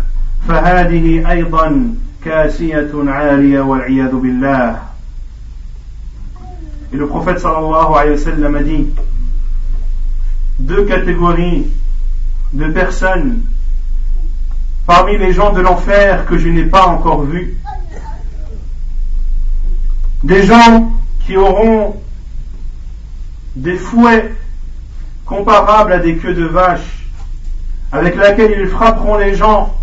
فهذه 0.48 1.32
أيضا 1.32 1.96
كاسية 2.26 2.92
عارية 3.08 3.62
والعياذ 3.62 4.16
بالله 4.16 4.80
Et 6.94 6.98
le 6.98 7.08
prophète 7.08 7.40
sallallahu 7.40 7.94
alayhi 7.96 8.12
wa 8.12 8.18
sallam 8.18 8.56
a 8.56 8.64
dit 8.64 8.88
deux 10.60 10.86
catégories 10.86 11.68
de 12.54 12.68
personnes 12.68 13.42
parmi 14.86 15.18
les 15.18 15.34
gens 15.34 15.52
de 15.52 15.62
l'enfer 15.62 16.26
que 16.26 16.38
je 16.38 16.48
n'ai 16.48 16.64
pas 16.64 16.86
encore 16.86 17.24
vus. 17.24 17.58
Des 20.24 20.44
gens 20.44 20.94
qui 21.26 21.36
auront 21.36 21.96
des 23.61 23.77
fouets 23.77 24.35
comparables 25.27 25.93
à 25.93 25.99
des 25.99 26.17
queues 26.17 26.35
de 26.35 26.47
vache, 26.47 27.07
avec 27.93 28.17
laquelle 28.17 28.57
ils 28.59 28.69
frapperont 28.69 29.19
les 29.19 29.35
gens, 29.35 29.77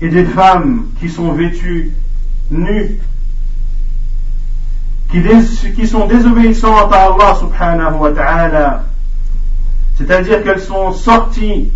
et 0.00 0.08
des 0.08 0.24
femmes 0.24 0.86
qui 0.98 1.10
sont 1.10 1.32
vêtues 1.32 1.92
nues, 2.50 2.98
qui, 5.10 5.22
qui 5.74 5.86
sont 5.86 6.06
désobéissantes 6.06 6.92
à 6.92 7.04
Allah 7.04 7.36
subhanahu 7.38 7.94
wa 7.98 8.12
ta'ala, 8.12 8.84
c'est-à-dire 9.98 10.42
qu'elles 10.42 10.62
sont 10.62 10.92
sorties 10.92 11.70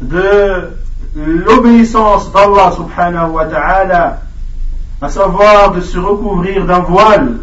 de 0.00 0.76
l'obéissance 1.14 2.32
d'Allah 2.32 2.72
subhanahu 2.74 3.30
wa 3.30 3.44
ta'ala, 3.44 4.22
à 5.00 5.08
savoir 5.08 5.70
de 5.70 5.80
se 5.80 5.98
recouvrir 5.98 6.66
d'un 6.66 6.80
voile. 6.80 7.36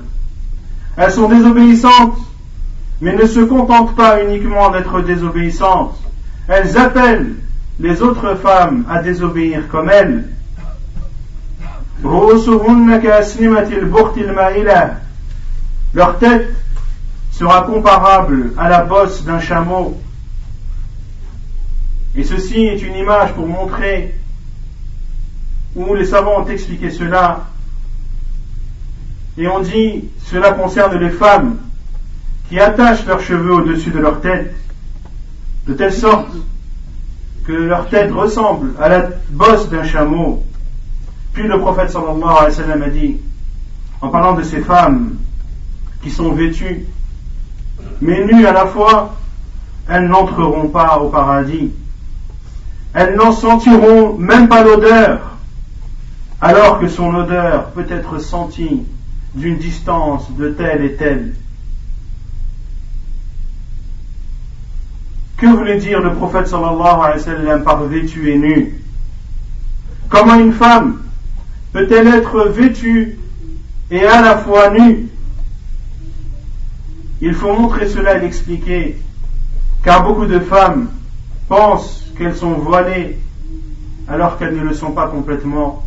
Elles 0.97 1.11
sont 1.11 1.29
désobéissantes, 1.29 2.17
mais 3.01 3.15
ne 3.15 3.27
se 3.27 3.41
contentent 3.41 3.95
pas 3.95 4.23
uniquement 4.23 4.71
d'être 4.71 5.01
désobéissantes. 5.01 5.95
Elles 6.47 6.75
appellent 6.77 7.35
les 7.79 8.01
autres 8.01 8.35
femmes 8.35 8.83
à 8.89 9.03
désobéir 9.03 9.67
comme 9.69 9.89
elles. 9.89 10.25
Leur 15.93 16.17
tête 16.17 16.47
sera 17.31 17.61
comparable 17.61 18.53
à 18.57 18.67
la 18.67 18.83
bosse 18.83 19.23
d'un 19.23 19.39
chameau. 19.39 19.99
Et 22.15 22.23
ceci 22.23 22.65
est 22.65 22.81
une 22.81 22.95
image 22.95 23.33
pour 23.33 23.47
montrer 23.47 24.15
où 25.75 25.93
les 25.93 26.05
savants 26.05 26.41
ont 26.41 26.47
expliqué 26.47 26.89
cela. 26.89 27.45
Et 29.37 29.47
on 29.47 29.59
dit, 29.59 30.05
cela 30.25 30.51
concerne 30.51 30.97
les 30.97 31.09
femmes 31.09 31.57
qui 32.49 32.59
attachent 32.59 33.05
leurs 33.05 33.19
cheveux 33.19 33.53
au-dessus 33.53 33.91
de 33.91 33.99
leur 33.99 34.21
tête, 34.21 34.55
de 35.67 35.73
telle 35.73 35.93
sorte 35.93 36.29
que 37.45 37.51
leur 37.51 37.87
tête 37.89 38.11
ressemble 38.11 38.73
à 38.79 38.89
la 38.89 39.09
bosse 39.29 39.69
d'un 39.69 39.83
chameau. 39.83 40.43
Puis 41.33 41.47
le 41.47 41.59
prophète 41.59 41.91
sallallahu 41.91 42.23
alayhi 42.23 42.45
wa 42.45 42.51
sallam 42.51 42.81
a 42.81 42.89
dit, 42.89 43.17
en 44.01 44.09
parlant 44.09 44.33
de 44.33 44.43
ces 44.43 44.61
femmes 44.61 45.15
qui 46.01 46.09
sont 46.09 46.31
vêtues, 46.31 46.85
mais 48.01 48.25
nues 48.25 48.45
à 48.45 48.53
la 48.53 48.65
fois, 48.65 49.15
elles 49.87 50.07
n'entreront 50.07 50.67
pas 50.69 50.97
au 50.99 51.09
paradis 51.09 51.71
elles 52.97 53.15
n'en 53.15 53.31
sentiront 53.31 54.17
même 54.17 54.47
pas 54.47 54.63
l'odeur, 54.63 55.19
alors 56.41 56.79
que 56.79 56.87
son 56.87 57.13
odeur 57.13 57.69
peut 57.71 57.85
être 57.89 58.19
sentie 58.19 58.83
d'une 59.35 59.57
distance 59.57 60.31
de 60.35 60.49
telle 60.49 60.83
et 60.83 60.95
telle. 60.95 61.35
Que 65.37 65.45
voulait 65.45 65.77
dire 65.77 66.01
le 66.01 66.13
prophète 66.13 66.47
sallallahu 66.47 66.81
alayhi 66.81 67.19
wa 67.19 67.23
sallam 67.23 67.63
par 67.63 67.83
vêtu 67.83 68.31
et 68.31 68.37
nu? 68.37 68.81
Comment 70.09 70.39
une 70.39 70.53
femme 70.53 71.01
peut-elle 71.73 72.07
être 72.07 72.47
vêtue 72.47 73.19
et 73.91 74.03
à 74.03 74.21
la 74.21 74.37
fois 74.37 74.71
nue? 74.71 75.09
Il 77.21 77.33
faut 77.33 77.53
montrer 77.53 77.87
cela 77.87 78.17
et 78.17 78.21
l'expliquer, 78.21 78.97
car 79.83 80.03
beaucoup 80.03 80.25
de 80.25 80.39
femmes 80.39 80.89
pensent 81.47 82.03
qu'elles 82.17 82.35
sont 82.35 82.53
voilées 82.53 83.19
alors 84.07 84.37
qu'elles 84.37 84.55
ne 84.55 84.63
le 84.63 84.73
sont 84.73 84.91
pas 84.91 85.07
complètement. 85.07 85.83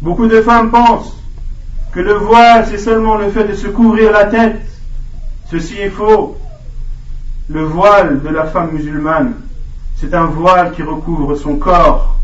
Beaucoup 0.00 0.26
de 0.26 0.40
femmes 0.40 0.70
pensent 0.70 1.16
que 1.92 2.00
le 2.00 2.14
voile, 2.14 2.66
c'est 2.68 2.78
seulement 2.78 3.16
le 3.16 3.30
fait 3.30 3.44
de 3.44 3.54
se 3.54 3.68
couvrir 3.68 4.12
la 4.12 4.24
tête. 4.24 4.60
Ceci 5.50 5.78
est 5.78 5.90
faux. 5.90 6.38
Le 7.48 7.62
voile 7.64 8.22
de 8.22 8.28
la 8.28 8.46
femme 8.46 8.72
musulmane, 8.72 9.34
c'est 9.96 10.14
un 10.14 10.24
voile 10.24 10.72
qui 10.72 10.82
recouvre 10.82 11.34
son 11.34 11.56
corps, 11.56 12.16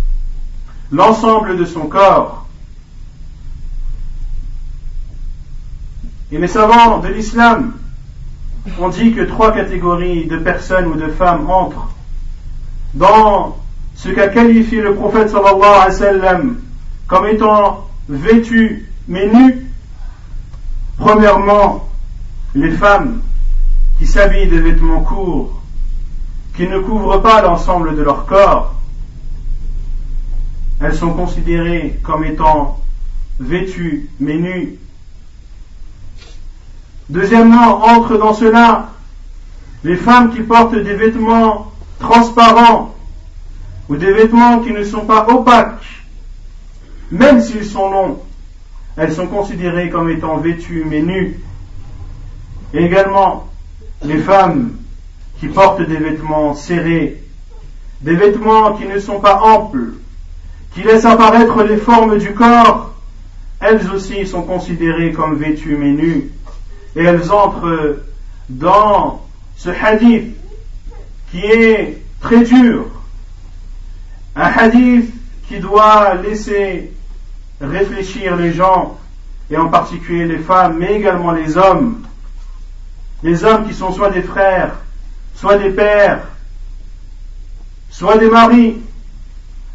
l'ensemble 0.91 1.59
de 1.59 1.67
son 1.67 1.87
corps. 1.87 2.47
Et 6.33 6.39
les 6.39 6.47
savants 6.47 6.99
de 6.99 7.09
l'islam 7.09 7.73
ont 8.79 8.89
dit 8.89 9.13
que 9.13 9.23
trois 9.23 9.53
catégories 9.53 10.27
de 10.27 10.39
personnes 10.39 10.87
ou 10.87 10.95
de 10.95 11.09
femmes 11.09 11.49
entrent 11.51 11.91
dans 12.95 13.57
ce 13.95 14.09
qu'a 14.11 14.29
qualifié 14.29 14.81
le 14.81 14.95
prophète 14.95 15.29
sallallahu 15.29 15.63
alayhi 15.63 16.21
wa 16.21 16.41
comme 17.07 17.27
étant 17.27 17.87
vêtu 18.09 18.88
mais 19.09 19.27
nu, 19.27 19.67
premièrement, 20.99 21.89
les 22.55 22.71
femmes 22.71 23.23
qui 23.99 24.07
s'habillent 24.07 24.49
de 24.49 24.59
vêtements 24.59 25.03
courts, 25.03 25.63
qui 26.55 26.69
ne 26.69 26.79
couvrent 26.81 27.23
pas 27.23 27.41
l'ensemble 27.41 27.97
de 27.97 28.03
leur 28.03 28.27
corps, 28.27 28.75
elles 30.81 30.95
sont 30.95 31.13
considérées 31.13 31.99
comme 32.03 32.25
étant 32.25 32.81
vêtues 33.41 34.11
mais 34.21 34.37
nues. 34.37 34.79
Deuxièmement, 37.09 37.85
entre 37.85 38.19
dans 38.19 38.35
cela 38.35 38.91
les 39.85 39.97
femmes 39.97 40.35
qui 40.35 40.43
portent 40.43 40.75
des 40.75 40.95
vêtements 40.95 41.73
transparents 41.99 42.95
ou 43.89 43.97
des 43.97 44.13
vêtements 44.13 44.61
qui 44.61 44.73
ne 44.73 44.85
sont 44.85 45.07
pas 45.07 45.27
opaques, 45.29 46.05
même 47.11 47.41
s'ils 47.41 47.65
sont 47.65 47.91
longs, 47.91 48.23
elles 48.99 49.13
sont 49.13 49.29
considérées 49.29 49.91
comme 49.91 50.11
étant 50.11 50.39
vêtues 50.39 50.85
mais 50.85 51.01
nues. 51.01 51.41
Et 52.75 52.85
également, 52.85 53.49
les 54.05 54.19
femmes 54.19 54.73
qui 55.39 55.47
portent 55.47 55.83
des 55.83 55.97
vêtements 55.97 56.55
serrés, 56.55 57.23
des 58.01 58.17
vêtements 58.17 58.75
qui 58.75 58.87
ne 58.87 58.99
sont 58.99 59.21
pas 59.21 59.41
amples, 59.41 59.93
qui 60.75 60.83
laissent 60.83 61.05
apparaître 61.05 61.63
les 61.63 61.77
formes 61.77 62.19
du 62.19 62.35
corps, 62.35 62.93
elles 63.61 63.89
aussi 63.91 64.27
sont 64.27 64.43
considérées 64.43 65.13
comme 65.13 65.37
vêtues 65.37 65.77
mais 65.77 65.93
nues, 65.93 66.31
et 66.97 67.05
elles 67.05 67.31
entrent 67.31 68.01
dans 68.49 69.25
ce 69.57 69.71
hadith 69.71 70.35
qui 71.31 71.41
est 71.41 72.03
très 72.21 72.43
dur, 72.43 72.87
un 74.35 74.51
hadith 74.51 75.13
qui 75.49 75.61
doit 75.61 76.15
laisser 76.17 76.91
réfléchir 77.61 78.37
les 78.37 78.53
gens, 78.53 78.99
et 79.51 79.57
en 79.57 79.69
particulier 79.69 80.27
les 80.27 80.39
femmes, 80.39 80.77
mais 80.79 80.95
également 80.95 81.33
les 81.33 81.57
hommes, 81.57 82.03
les 83.23 83.45
hommes 83.45 83.67
qui 83.67 83.75
sont 83.75 83.93
soit 83.93 84.11
des 84.11 84.23
frères, 84.23 84.73
soit 85.35 85.57
des 85.57 85.71
pères, 85.71 86.21
soit 87.91 88.19
des 88.19 88.29
maris, 88.29 88.77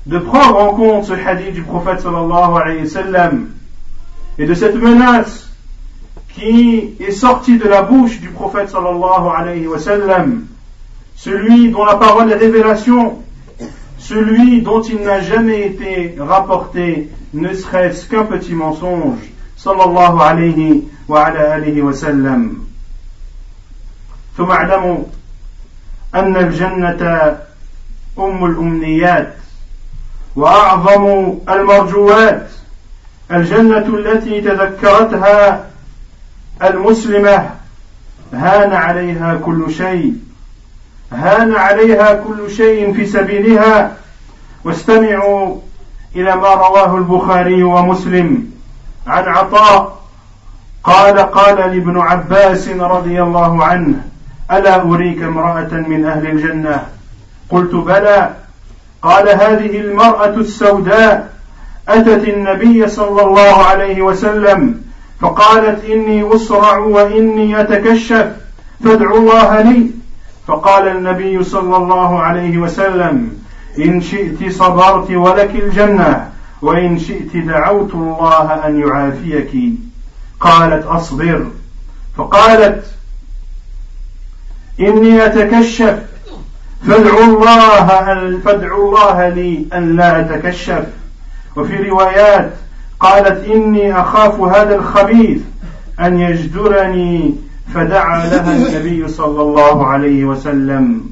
de 0.06 0.18
prendre 0.20 0.60
en 0.60 0.74
compte 0.74 1.06
ce 1.06 1.14
hadith 1.14 1.54
du 1.54 1.64
prophète 1.64 2.02
sallallahu 2.02 2.62
alayhi 2.62 2.82
wa 2.82 2.90
sallam 2.90 3.50
et 4.38 4.46
de 4.46 4.54
cette 4.54 4.76
menace 4.76 5.50
qui 6.36 6.96
est 7.00 7.12
sortie 7.12 7.58
de 7.58 7.68
la 7.68 7.84
bouche 7.84 8.20
du 8.20 8.30
prophète 8.30 8.70
sallallahu 8.70 9.28
alayhi 9.36 9.68
wa 9.68 9.80
sallam, 9.80 10.46
celui 11.16 11.72
dont 11.72 11.86
la 11.86 11.96
parole 11.96 12.32
est 12.32 12.36
révélation, 12.36 13.23
celui 14.03 14.63
dont 14.63 14.83
il 14.83 15.01
n'a 15.03 15.21
jamais 15.21 15.67
été 15.67 16.15
rapporté 16.19 17.11
ne 17.35 17.53
serait-ce 17.53 18.09
qu'un 18.09 18.25
petit 18.25 18.55
mensonge 18.55 19.19
sallallahu 19.57 20.21
alayhi 20.21 20.89
wa 21.09 21.27
ala 21.27 21.55
alihi 21.55 21.81
wa 21.81 21.93
sallam. 21.93 22.65
ثم 24.39 24.51
اعلموا 24.51 24.99
أن 26.15 26.37
الجنة 26.37 27.37
أم 28.19 28.45
الأمنيات 28.45 29.35
وأعظم 30.37 31.35
المرجوات 31.49 32.51
الجنة 33.33 33.87
التي 33.87 34.41
تذكرتها 34.41 35.67
المسلمة 36.63 37.51
هان 38.33 38.73
عليها 38.73 39.35
كل 39.35 39.73
شيء 39.73 40.15
هان 41.14 41.56
عليها 41.56 42.14
كل 42.14 42.52
شيء 42.52 42.94
في 42.94 43.06
سبيلها 43.06 43.92
واستمعوا 44.64 45.58
إلى 46.16 46.36
ما 46.36 46.48
رواه 46.54 46.98
البخاري 46.98 47.64
ومسلم 47.64 48.52
عن 49.08 49.24
عطاء 49.24 50.04
قال 50.84 51.20
قال 51.20 51.56
لابن 51.58 52.00
عباس 52.00 52.70
رضي 52.70 53.22
الله 53.24 53.64
عنه 53.64 54.02
ألا 54.52 54.82
أريك 54.82 55.22
امرأة 55.24 55.72
من 55.72 56.06
أهل 56.06 56.28
الجنة؟ 56.28 56.84
قلت 57.50 57.76
بلى. 57.76 58.30
قال 59.02 59.30
هذه 59.30 59.80
المرأة 59.80 60.36
السوداء 60.36 61.34
أتت 61.90 62.28
النبي 62.28 62.88
صلى 62.88 63.22
الله 63.22 63.64
عليه 63.64 64.02
وسلم 64.02 64.82
فقالت 65.22 65.86
إني 65.86 66.36
أسرع 66.36 66.78
وإني 66.78 67.62
أتكشف 67.62 68.28
فادعوا 68.84 69.18
الله 69.18 69.62
لي. 69.62 70.03
فقال 70.48 70.88
النبي 70.88 71.44
صلى 71.44 71.78
الله 71.78 72.20
عليه 72.20 72.58
وسلم 72.58 73.38
إن 73.80 74.02
شئت 74.02 74.52
صبرت 74.52 75.12
ولك 75.12 75.50
الجنة 75.56 76.30
وإن 76.62 77.00
شئت 77.00 77.38
دعوت 77.38 77.94
الله 77.94 78.68
أن 78.68 78.80
يعافيك. 78.80 79.52
قالت 80.40 80.86
أصبر. 80.86 81.48
فقالت 82.18 82.86
إني 84.80 85.26
أتكشف 85.26 86.00
فادعوا 86.88 87.24
الله 87.24 87.88
فادعوا 88.46 88.90
الله 88.90 89.30
لي 89.30 89.66
أن 89.74 89.96
لا 89.96 90.20
أتكشف. 90.20 90.86
وفي 91.56 91.90
روايات 91.90 92.54
قالت 93.00 93.46
إني 93.48 94.00
أخاف 94.00 94.40
هذا 94.40 94.76
الخبيث 94.76 95.42
أن 96.00 96.20
يجدرني 96.20 97.36
فدعا 97.74 98.28
لها 98.28 98.56
النبي 98.56 99.08
صلى 99.08 99.42
الله 99.42 99.88
عليه 99.88 100.26
وسلم. 100.26 101.10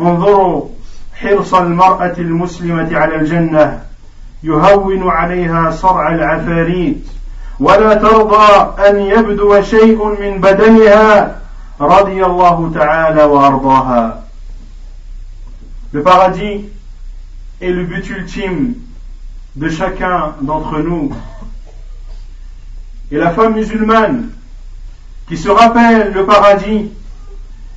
انظروا 0.00 0.68
حرص 1.14 1.54
المرأة 1.54 2.14
المسلمة 2.18 2.96
على 2.96 3.16
الجنة. 3.16 3.80
يهون 4.42 5.08
عليها 5.08 5.70
صرع 5.70 6.14
العفاريت. 6.14 7.06
ولا 7.60 7.94
ترضى 7.94 8.74
أن 8.88 9.00
يبدو 9.00 9.62
شيء 9.62 10.04
من 10.20 10.40
بدنها 10.40 11.36
رضي 11.80 12.24
الله 12.24 12.70
تعالى 12.74 13.22
وأرضاها. 13.24 14.24
Le 15.92 16.02
paradis 16.02 16.64
est 17.60 17.72
le 17.72 17.84
but 17.84 18.08
ultime 18.08 18.74
de 19.56 19.68
chacun 19.68 20.34
d'entre 20.40 20.78
nous. 20.78 21.12
Et 23.12 23.16
la 23.18 23.30
femme 23.30 23.54
musulmane 23.54 24.30
qui 25.30 25.36
se 25.36 25.48
rappelle 25.48 26.12
le 26.12 26.26
paradis 26.26 26.90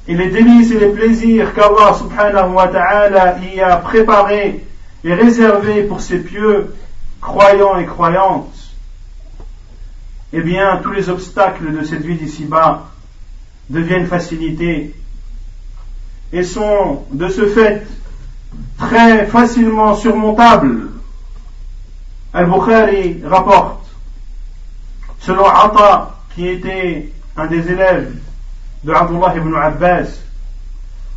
et 0.08 0.16
les 0.16 0.32
délices 0.32 0.72
et 0.72 0.80
les 0.80 0.88
plaisirs 0.88 1.54
qu'Allah 1.54 1.94
subhanahu 1.96 2.54
wa 2.54 2.68
ta'ala 2.68 3.38
y 3.38 3.62
a 3.62 3.76
préparés 3.78 4.66
et 5.04 5.14
réservés 5.14 5.84
pour 5.84 6.02
ses 6.02 6.18
pieux 6.18 6.74
croyants 7.22 7.78
et 7.78 7.86
croyantes, 7.86 8.56
eh 10.34 10.42
bien, 10.42 10.80
tous 10.82 10.94
les 10.94 11.10
obstacles 11.10 11.78
de 11.78 11.86
cette 11.86 12.02
vie 12.02 12.16
d'ici-bas 12.16 12.90
deviennent 13.70 14.08
facilités 14.08 14.96
et 16.32 16.42
sont 16.42 17.06
de 17.12 17.30
ce 17.30 17.46
fait 17.46 17.86
très 18.80 19.28
facilement 19.28 19.94
surmontables. 19.94 20.90
Al-Bukhari 22.34 23.22
rapporte, 23.24 23.86
selon 25.20 25.46
Atta, 25.46 26.16
qui 26.34 26.48
était 26.48 27.14
un 27.38 27.48
des 27.48 27.70
élèves 27.70 28.14
de 28.84 28.94
Abdullah 28.94 29.36
ibn 29.36 29.56
Abbas, 29.56 30.20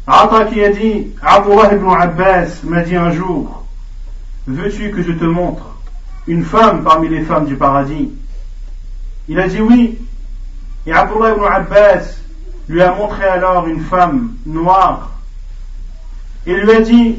Atta 0.06 0.44
qui 0.46 0.62
a 0.62 0.70
dit, 0.70 1.08
Abdullah 1.20 1.74
ibn 1.74 1.90
Abbas 1.90 2.62
m'a 2.64 2.82
dit 2.82 2.96
un 2.96 3.10
jour, 3.10 3.64
veux-tu 4.46 4.90
que 4.90 5.02
je 5.02 5.12
te 5.12 5.24
montre 5.24 5.76
une 6.26 6.44
femme 6.44 6.84
parmi 6.84 7.08
les 7.08 7.22
femmes 7.22 7.46
du 7.46 7.56
paradis? 7.56 8.10
Il 9.28 9.40
a 9.40 9.48
dit 9.48 9.60
oui. 9.60 9.98
Et 10.86 10.92
Abdullah 10.92 11.32
ibn 11.34 11.44
Abbas 11.44 12.18
lui 12.68 12.82
a 12.82 12.94
montré 12.94 13.24
alors 13.24 13.66
une 13.66 13.80
femme 13.80 14.34
noire 14.46 15.10
et 16.46 16.54
lui 16.54 16.70
a 16.70 16.80
dit 16.80 17.18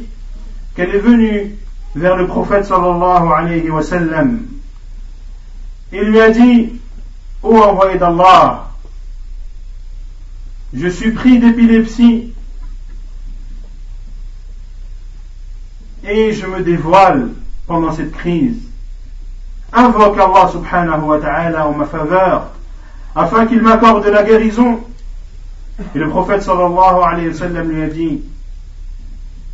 qu'elle 0.75 0.95
est 0.95 0.99
venue 0.99 1.55
vers 1.95 2.15
le 2.15 2.27
prophète 2.27 2.65
sallallahu 2.65 3.31
alayhi 3.35 3.69
wa 3.69 3.83
sallam. 3.83 4.45
Il 5.91 6.01
lui 6.03 6.19
a 6.19 6.29
dit, 6.29 6.79
ô 7.43 7.57
envoyé 7.57 7.97
d'Allah, 7.97 8.66
je 10.73 10.87
suis 10.87 11.11
pris 11.11 11.39
d'épilepsie 11.39 12.33
et 16.03 16.33
je 16.33 16.45
me 16.45 16.61
dévoile 16.61 17.29
pendant 17.67 17.91
cette 17.91 18.11
crise. 18.11 18.57
Invoque 19.73 20.17
Allah 20.17 20.49
subhanahu 20.51 21.01
wa 21.01 21.19
ta'ala 21.19 21.67
en 21.67 21.73
ma 21.73 21.85
faveur 21.85 22.51
afin 23.15 23.45
qu'il 23.45 23.61
m'accorde 23.61 24.05
la 24.05 24.23
guérison. 24.23 24.79
Et 25.95 25.99
le 25.99 26.09
prophète 26.09 26.41
sallallahu 26.41 27.03
alayhi 27.03 27.27
wa 27.27 27.33
sallam 27.33 27.69
lui 27.69 27.83
a 27.83 27.87
dit, 27.87 28.23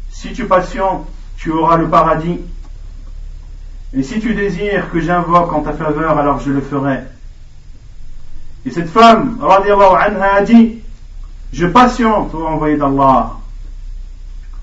si 0.09 0.31
tu 0.33 0.45
patientes, 0.45 1.07
tu 1.37 1.51
auras 1.51 1.77
le 1.77 1.89
paradis. 1.89 2.39
Et 3.93 4.03
si 4.03 4.19
tu 4.19 4.33
désires 4.33 4.89
que 4.91 4.99
j'invoque 4.99 5.51
en 5.53 5.61
ta 5.61 5.73
faveur, 5.73 6.17
alors 6.17 6.39
je 6.39 6.51
le 6.51 6.61
ferai. 6.61 6.99
Et 8.65 8.71
cette 8.71 8.89
femme, 8.89 9.37
radiallahu 9.41 9.95
anha, 9.99 10.35
a 10.35 10.41
dit, 10.41 10.82
je 11.53 11.67
patiente, 11.67 12.33
ô 12.33 12.47
envoyé 12.47 12.77
d'Allah. 12.77 13.33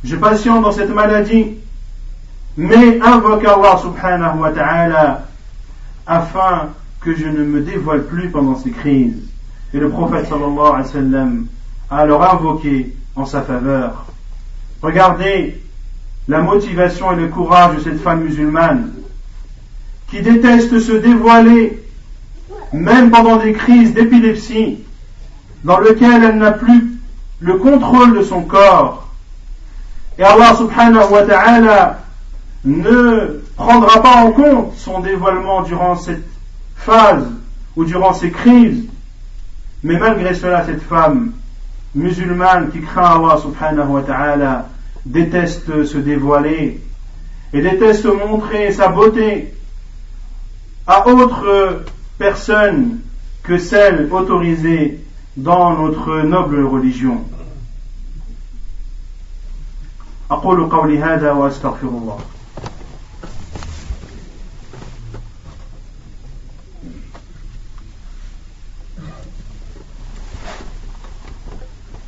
Je 0.02 0.16
patiente 0.16 0.62
dans 0.62 0.72
cette 0.72 0.90
maladie, 0.90 1.54
mais 2.56 3.00
invoque 3.00 3.44
Allah 3.44 3.78
subhanahu 3.80 4.40
wa 4.40 4.50
ta'ala 4.50 5.26
afin 6.06 6.70
que 7.00 7.14
je 7.14 7.26
ne 7.26 7.44
me 7.44 7.60
dévoile 7.60 8.04
plus 8.04 8.28
pendant 8.30 8.56
ces 8.56 8.70
crises. 8.70 9.22
Et 9.72 9.78
le 9.78 9.88
prophète 9.88 10.26
sallallahu 10.26 10.58
alayhi 10.58 10.82
wa 10.82 10.84
sallam 10.84 11.46
a 11.90 11.98
alors 11.98 12.34
invoqué 12.34 12.94
en 13.14 13.24
sa 13.24 13.42
faveur. 13.42 14.06
Regardez 14.82 15.62
la 16.26 16.42
motivation 16.42 17.12
et 17.12 17.16
le 17.16 17.28
courage 17.28 17.76
de 17.76 17.82
cette 17.82 18.00
femme 18.00 18.24
musulmane 18.24 18.90
qui 20.08 20.22
déteste 20.22 20.80
se 20.80 20.92
dévoiler 20.92 21.80
même 22.72 23.10
pendant 23.10 23.36
des 23.36 23.52
crises 23.52 23.94
d'épilepsie 23.94 24.80
dans 25.64 25.78
lesquelles 25.80 26.24
elle 26.24 26.38
n'a 26.38 26.52
plus 26.52 26.98
le 27.40 27.54
contrôle 27.54 28.18
de 28.18 28.22
son 28.22 28.42
corps. 28.42 29.08
Et 30.18 30.22
Allah 30.22 30.54
subhanahu 30.56 31.10
wa 31.10 31.22
ta'ala 31.22 32.00
ne 32.64 33.42
prendra 33.56 34.02
pas 34.02 34.16
en 34.16 34.32
compte 34.32 34.74
son 34.76 35.00
dévoilement 35.00 35.62
durant 35.62 35.96
cette 35.96 36.26
phase 36.76 37.26
ou 37.76 37.84
durant 37.84 38.12
ces 38.12 38.30
crises. 38.30 38.84
Mais 39.82 39.98
malgré 39.98 40.34
cela, 40.34 40.64
cette 40.66 40.82
femme 40.82 41.32
musulmane 41.94 42.70
qui 42.70 42.80
craint 42.80 43.16
Allah 43.16 43.38
subhanahu 43.40 43.88
wa 43.88 44.02
ta'ala 44.02 44.68
déteste 45.06 45.84
se 45.84 45.98
dévoiler 45.98 46.80
et 47.52 47.62
déteste 47.62 48.04
montrer 48.04 48.70
sa 48.72 48.88
beauté 48.88 49.54
à 50.86 51.08
autre 51.08 51.84
personne 52.18 52.98
que 53.42 53.58
celle 53.58 54.08
autorisée 54.12 55.00
dans 55.36 55.76
notre 55.78 56.22
noble 56.22 56.64
religion. 56.64 57.24
أقول 60.30 60.70
قولي 60.70 60.98
هذا 60.98 61.32
وأستغفر 61.32 61.88
الله. 61.88 62.20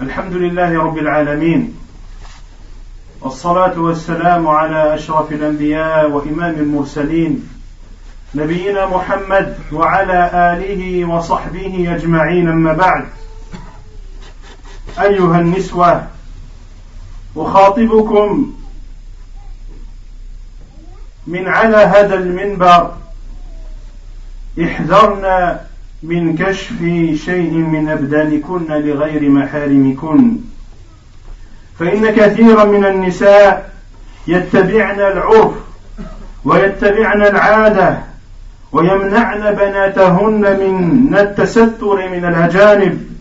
الحمد 0.00 0.32
لله 0.32 0.78
رب 0.82 0.98
العالمين. 0.98 1.74
والصلاة 3.20 3.78
والسلام 3.78 4.46
على 4.46 4.94
أشرف 4.94 5.32
الأنبياء 5.32 6.10
وإمام 6.10 6.54
المرسلين. 6.54 7.51
نبينا 8.34 8.86
محمد 8.86 9.58
وعلى 9.72 10.30
آله 10.34 11.04
وصحبه 11.04 11.94
أجمعين. 11.94 12.48
أما 12.48 12.72
بعد 12.72 13.04
أيها 15.00 15.40
النسوة 15.40 16.06
أخاطبكم 17.36 18.52
من 21.26 21.48
على 21.48 21.76
هذا 21.76 22.14
المنبر 22.14 22.94
احذرنا 24.64 25.60
من 26.02 26.36
كشف 26.36 26.78
شيء 27.24 27.52
من 27.52 27.88
أبدانكن 27.88 28.66
لغير 28.68 29.30
محارمكن. 29.30 30.36
فإن 31.78 32.10
كثيرا 32.10 32.64
من 32.64 32.84
النساء 32.84 33.72
يتبعن 34.26 35.00
العرف 35.00 35.52
ويتبعن 36.44 37.22
العادة 37.22 38.11
ويمنعن 38.72 39.54
بناتهن 39.54 40.40
من 40.40 41.16
التستر 41.18 42.08
من 42.10 42.24
الأجانب. 42.24 43.12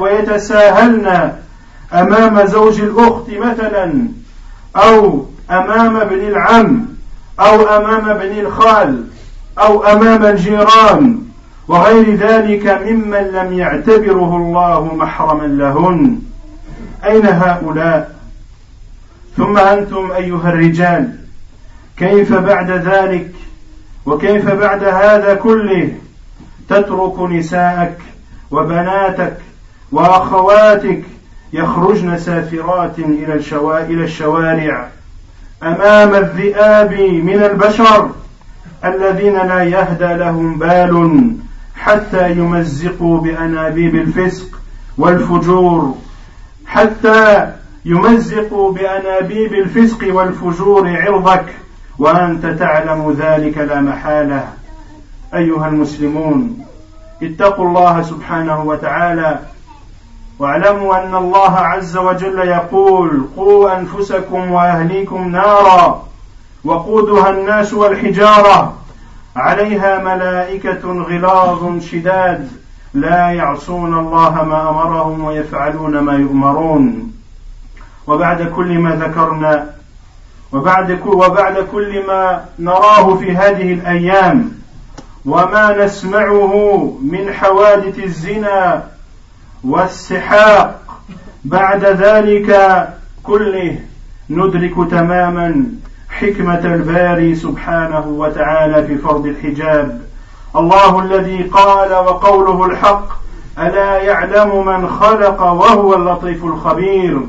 ويتساهلن 0.00 1.32
أمام 1.92 2.46
زوج 2.46 2.80
الأخت 2.80 3.30
مثلا 3.30 4.08
أو 4.76 5.26
أمام 5.50 5.96
ابن 5.96 6.18
العم 6.18 6.86
أو 7.40 7.62
أمام 7.62 8.08
ابن 8.08 8.38
الخال 8.38 9.04
أو 9.58 9.84
أمام 9.84 10.24
الجيران. 10.24 11.18
وغير 11.68 12.16
ذلك 12.16 12.66
ممن 12.86 13.22
لم 13.32 13.52
يعتبره 13.52 14.36
الله 14.36 14.94
محرما 14.94 15.46
لهن. 15.46 16.18
أين 17.04 17.26
هؤلاء؟ 17.26 18.14
ثم 19.36 19.58
أنتم 19.58 20.12
أيها 20.12 20.48
الرجال 20.48 21.16
كيف 21.96 22.32
بعد 22.32 22.70
ذلك؟ 22.70 23.30
وكيف 24.06 24.50
بعد 24.50 24.84
هذا 24.84 25.34
كله 25.34 25.92
تترك 26.68 27.20
نساءك 27.20 27.98
وبناتك 28.50 29.36
وأخواتك 29.92 31.02
يخرجن 31.52 32.18
سافرات 32.18 32.98
إلى 32.98 34.04
الشوارع 34.04 34.88
أمام 35.62 36.14
الذئاب 36.14 36.92
من 37.00 37.42
البشر 37.42 38.10
الذين 38.84 39.34
لا 39.34 39.62
يهدى 39.62 40.14
لهم 40.14 40.58
بال 40.58 41.36
حتى 41.76 42.30
يمزقوا 42.30 43.20
بأنابيب 43.20 43.94
الفسق 43.94 44.60
والفجور. 44.98 45.94
حتى 46.66 47.52
يمزقوا 47.84 48.72
بأنابيب 48.72 49.52
الفسق 49.52 50.14
والفجور 50.14 50.88
عرضك. 50.88 51.44
وأنت 51.98 52.46
تعلم 52.46 53.16
ذلك 53.18 53.58
لا 53.58 53.80
محالة. 53.80 54.48
أيها 55.34 55.68
المسلمون 55.68 56.64
اتقوا 57.22 57.68
الله 57.68 58.02
سبحانه 58.02 58.62
وتعالى 58.62 59.38
واعلموا 60.38 61.04
أن 61.04 61.14
الله 61.14 61.56
عز 61.56 61.96
وجل 61.96 62.38
يقول 62.38 63.26
قوا 63.36 63.78
أنفسكم 63.78 64.50
وأهليكم 64.50 65.28
نارا 65.28 66.06
وقودها 66.64 67.30
الناس 67.30 67.74
والحجارة 67.74 68.74
عليها 69.36 69.98
ملائكة 69.98 70.92
غلاظ 71.02 71.80
شداد 71.80 72.48
لا 72.94 73.30
يعصون 73.30 73.98
الله 73.98 74.42
ما 74.44 74.70
أمرهم 74.70 75.24
ويفعلون 75.24 75.98
ما 75.98 76.12
يؤمرون. 76.12 77.12
وبعد 78.06 78.42
كل 78.42 78.78
ما 78.78 78.96
ذكرنا 78.96 79.66
وبعد 80.52 81.00
وبعد 81.06 81.66
كل 81.72 82.06
ما 82.06 82.44
نراه 82.58 83.14
في 83.14 83.36
هذه 83.36 83.72
الأيام 83.72 84.52
وما 85.26 85.84
نسمعه 85.84 86.54
من 87.02 87.32
حوادث 87.32 87.98
الزنا 87.98 88.84
والسحاق 89.64 90.82
بعد 91.44 91.84
ذلك 91.84 92.88
كله 93.22 93.78
ندرك 94.30 94.90
تماما 94.90 95.64
حكمة 96.10 96.64
الباري 96.64 97.34
سبحانه 97.34 98.06
وتعالى 98.06 98.86
في 98.86 98.98
فرض 98.98 99.26
الحجاب. 99.26 100.00
الله 100.56 101.00
الذي 101.00 101.42
قال 101.42 101.92
وقوله 101.92 102.64
الحق 102.66 103.08
ألا 103.58 103.98
يعلم 103.98 104.66
من 104.66 104.88
خلق 104.90 105.42
وهو 105.42 105.94
اللطيف 105.94 106.44
الخبير. 106.44 107.20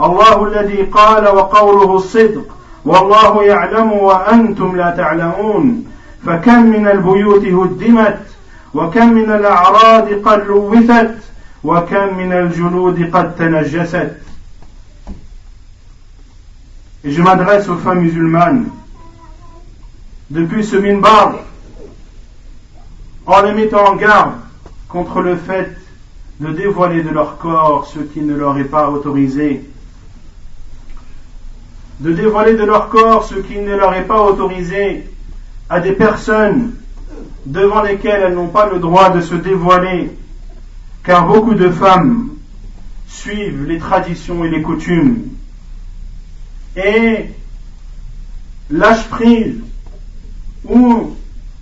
الله 0.00 0.44
الذي 0.44 0.82
قال 0.82 1.28
وقوله 1.28 1.96
الصدق 1.96 2.56
والله 2.85 3.43
يعلم 3.43 3.91
وأنتم 3.91 4.75
لا 4.75 4.89
تعلمون 4.97 5.85
فكم 6.25 6.63
من 6.63 6.87
البيوت 6.87 7.45
هدمت 7.45 8.19
وكم 8.73 9.13
من 9.13 9.31
الأعراض 9.31 10.13
قد 10.25 10.47
لوثت 10.47 11.15
وكم 11.63 12.17
من 12.17 12.33
الجلود 12.33 13.15
قد 13.15 13.35
تنجست 13.35 14.11
Et 17.03 17.11
je 17.11 17.21
m'adresse 17.23 17.67
aux 17.67 17.77
femmes 17.77 18.01
musulmanes 18.01 18.69
depuis 20.29 20.63
ce 20.63 20.75
minbar 20.75 21.33
en 23.25 23.41
les 23.41 23.53
mettant 23.53 23.85
en 23.85 23.95
garde 23.95 24.33
contre 24.87 25.21
le 25.21 25.35
fait 25.35 25.75
de 26.39 26.51
dévoiler 26.51 27.01
de 27.03 27.09
leur 27.09 27.37
corps 27.37 27.87
ce 27.87 27.99
qui 27.99 28.21
ne 28.21 28.35
leur 28.35 28.57
est 28.57 28.65
pas 28.65 28.89
autorisé, 28.89 29.63
de 32.00 32.12
dévoiler 32.12 32.54
de 32.54 32.64
leur 32.64 32.88
corps 32.88 33.24
ce 33.24 33.34
qui 33.36 33.58
ne 33.58 33.74
leur 33.74 33.94
est 33.94 34.04
pas 34.04 34.22
autorisé 34.22 35.04
à 35.68 35.80
des 35.80 35.92
personnes 35.92 36.74
devant 37.46 37.82
lesquelles 37.82 38.22
elles 38.22 38.34
n'ont 38.34 38.48
pas 38.48 38.68
le 38.68 38.78
droit 38.78 39.10
de 39.10 39.20
se 39.20 39.34
dévoiler, 39.34 40.10
car 41.04 41.26
beaucoup 41.26 41.54
de 41.54 41.70
femmes 41.70 42.30
suivent 43.08 43.64
les 43.64 43.78
traditions 43.78 44.44
et 44.44 44.48
les 44.48 44.62
coutumes. 44.62 45.22
Et 46.76 47.26
lâchent 48.70 49.08
prise 49.08 49.60
ou 50.68 51.16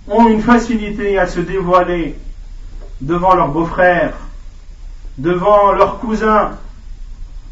ont 0.07 0.27
une 0.27 0.41
facilité 0.41 1.17
à 1.17 1.27
se 1.27 1.39
dévoiler 1.39 2.15
devant 3.01 3.35
leurs 3.35 3.49
beaux-frères, 3.49 4.17
devant 5.17 5.71
leurs 5.71 5.99
cousins, 5.99 6.51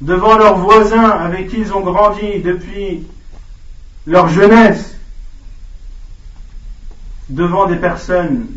devant 0.04 0.38
leurs 0.38 0.58
voisins 0.58 1.10
avec 1.10 1.48
qui 1.48 1.62
ils 1.62 1.74
ont 1.74 1.80
grandi 1.80 2.40
depuis 2.40 3.08
leur 4.06 4.28
jeunesse, 4.28 4.98
devant 7.30 7.68
des 7.68 7.78
personnes 7.78 8.48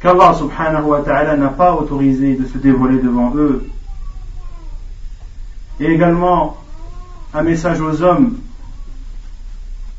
qu'Allah 0.00 0.32
subhanahu 0.34 0.84
wa 0.84 1.02
ta'ala 1.02 1.36
n'a 1.36 1.48
pas 1.48 1.74
autorisé 1.74 2.36
de 2.36 2.46
se 2.46 2.56
dévoiler 2.56 3.02
devant 3.02 3.34
eux. 3.36 3.68
Et 5.78 5.92
également 5.92 6.56
un 7.34 7.42
message 7.42 7.80
aux 7.82 8.02
hommes 8.02 8.38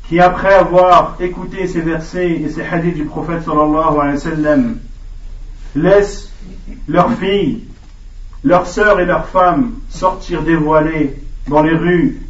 qui 0.08 0.18
après 0.18 0.54
avoir 0.54 1.16
écouté 1.20 1.68
ces 1.68 1.82
versets 1.82 2.32
et 2.32 2.48
ces 2.48 2.62
hadiths 2.62 2.96
du 2.96 3.04
prophète 3.04 3.44
sallallahu 3.44 4.00
alayhi 4.00 4.14
wa 4.14 4.18
sallam 4.18 4.78
laissent 5.76 6.32
leurs 6.88 7.12
filles, 7.12 7.69
leurs 8.44 8.66
sœurs 8.66 9.00
et 9.00 9.06
leurs 9.06 9.26
femmes 9.26 9.72
sortir 9.88 10.42
dévoilées 10.42 11.16
dans 11.48 11.62
les 11.62 11.74
rues 11.74 12.20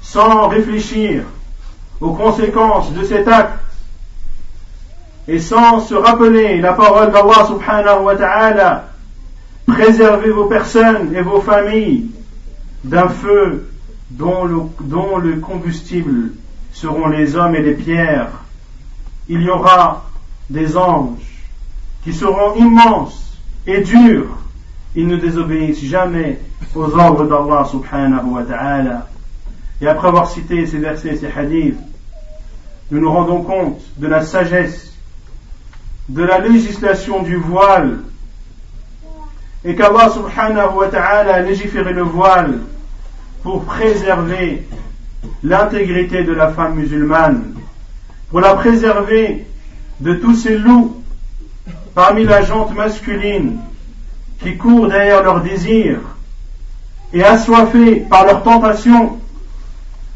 sans 0.00 0.48
réfléchir 0.48 1.24
aux 2.00 2.12
conséquences 2.12 2.92
de 2.92 3.04
cet 3.04 3.28
acte 3.28 3.58
et 5.28 5.38
sans 5.38 5.80
se 5.80 5.94
rappeler 5.94 6.60
la 6.60 6.72
parole 6.72 7.12
d'Allah 7.12 7.46
subhanahu 7.46 8.02
wa 8.02 8.16
ta'ala 8.16 8.88
préservez 9.66 10.30
vos 10.30 10.46
personnes 10.46 11.14
et 11.14 11.22
vos 11.22 11.40
familles 11.40 12.10
d'un 12.84 13.08
feu 13.08 13.68
dont 14.10 14.44
le, 14.44 14.60
dont 14.80 15.18
le 15.18 15.36
combustible 15.36 16.32
seront 16.72 17.08
les 17.08 17.36
hommes 17.36 17.54
et 17.54 17.62
les 17.62 17.74
pierres. 17.74 18.30
Il 19.28 19.42
y 19.42 19.48
aura 19.48 20.04
des 20.50 20.76
anges 20.76 21.46
qui 22.04 22.12
seront 22.12 22.54
immenses 22.56 23.31
et 23.66 23.80
durs 23.80 24.38
ils 24.94 25.06
ne 25.06 25.16
désobéissent 25.16 25.84
jamais 25.84 26.38
aux 26.74 26.98
ordres 26.98 27.24
d'Allah 27.24 27.64
subhanahu 27.64 28.26
wa 28.32 28.42
ta'ala. 28.42 29.06
Et 29.80 29.88
après 29.88 30.08
avoir 30.08 30.30
cité 30.30 30.66
ces 30.66 30.78
versets, 30.78 31.16
ces 31.16 31.30
hadiths, 31.34 31.78
nous 32.90 33.00
nous 33.00 33.10
rendons 33.10 33.42
compte 33.42 33.80
de 33.96 34.06
la 34.06 34.22
sagesse, 34.22 34.92
de 36.08 36.22
la 36.22 36.38
législation 36.40 37.22
du 37.22 37.36
voile, 37.36 38.00
et 39.64 39.74
qu'Allah 39.74 40.10
subhanahu 40.10 40.76
wa 40.76 40.88
ta'ala 40.88 41.36
a 41.36 41.40
légiféré 41.40 41.92
le 41.92 42.02
voile 42.02 42.58
pour 43.42 43.64
préserver 43.64 44.66
l'intégrité 45.42 46.22
de 46.22 46.32
la 46.32 46.48
femme 46.48 46.74
musulmane, 46.74 47.54
pour 48.28 48.40
la 48.40 48.54
préserver 48.54 49.46
de 50.00 50.14
tous 50.14 50.36
ces 50.36 50.58
loups 50.58 51.01
parmi 51.94 52.24
la 52.24 52.42
jante 52.42 52.74
masculine 52.74 53.58
qui 54.40 54.56
courent 54.56 54.88
derrière 54.88 55.22
leurs 55.22 55.42
désirs 55.42 56.00
et 57.12 57.22
assoiffés 57.22 57.96
par 57.96 58.24
leurs 58.24 58.42
tentations. 58.42 59.18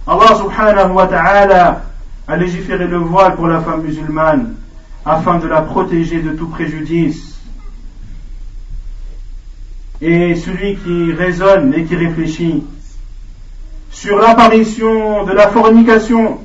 Allah 0.07 0.37
subhanahu 0.37 0.93
wa 0.93 1.07
ta'ala 1.07 1.83
a 2.29 2.37
légiféré 2.37 2.87
le 2.87 2.99
voile 2.99 3.37
pour 3.37 3.47
la 3.47 3.61
femme 3.61 3.83
musulmane 3.83 4.55
afin 5.05 5.39
de 5.39 5.47
la 5.47 5.63
protéger 5.63 6.21
de 6.21 6.33
tout 6.33 6.49
préjudice. 6.49 7.35
Et 10.01 10.35
celui 10.35 10.77
qui 10.77 11.13
raisonne 11.13 11.73
et 11.75 11.85
qui 11.85 11.97
réfléchit 11.97 12.65
sur 13.91 14.19
l'apparition 14.19 15.25
de 15.25 15.33
la 15.33 15.49
fornication, 15.49 16.41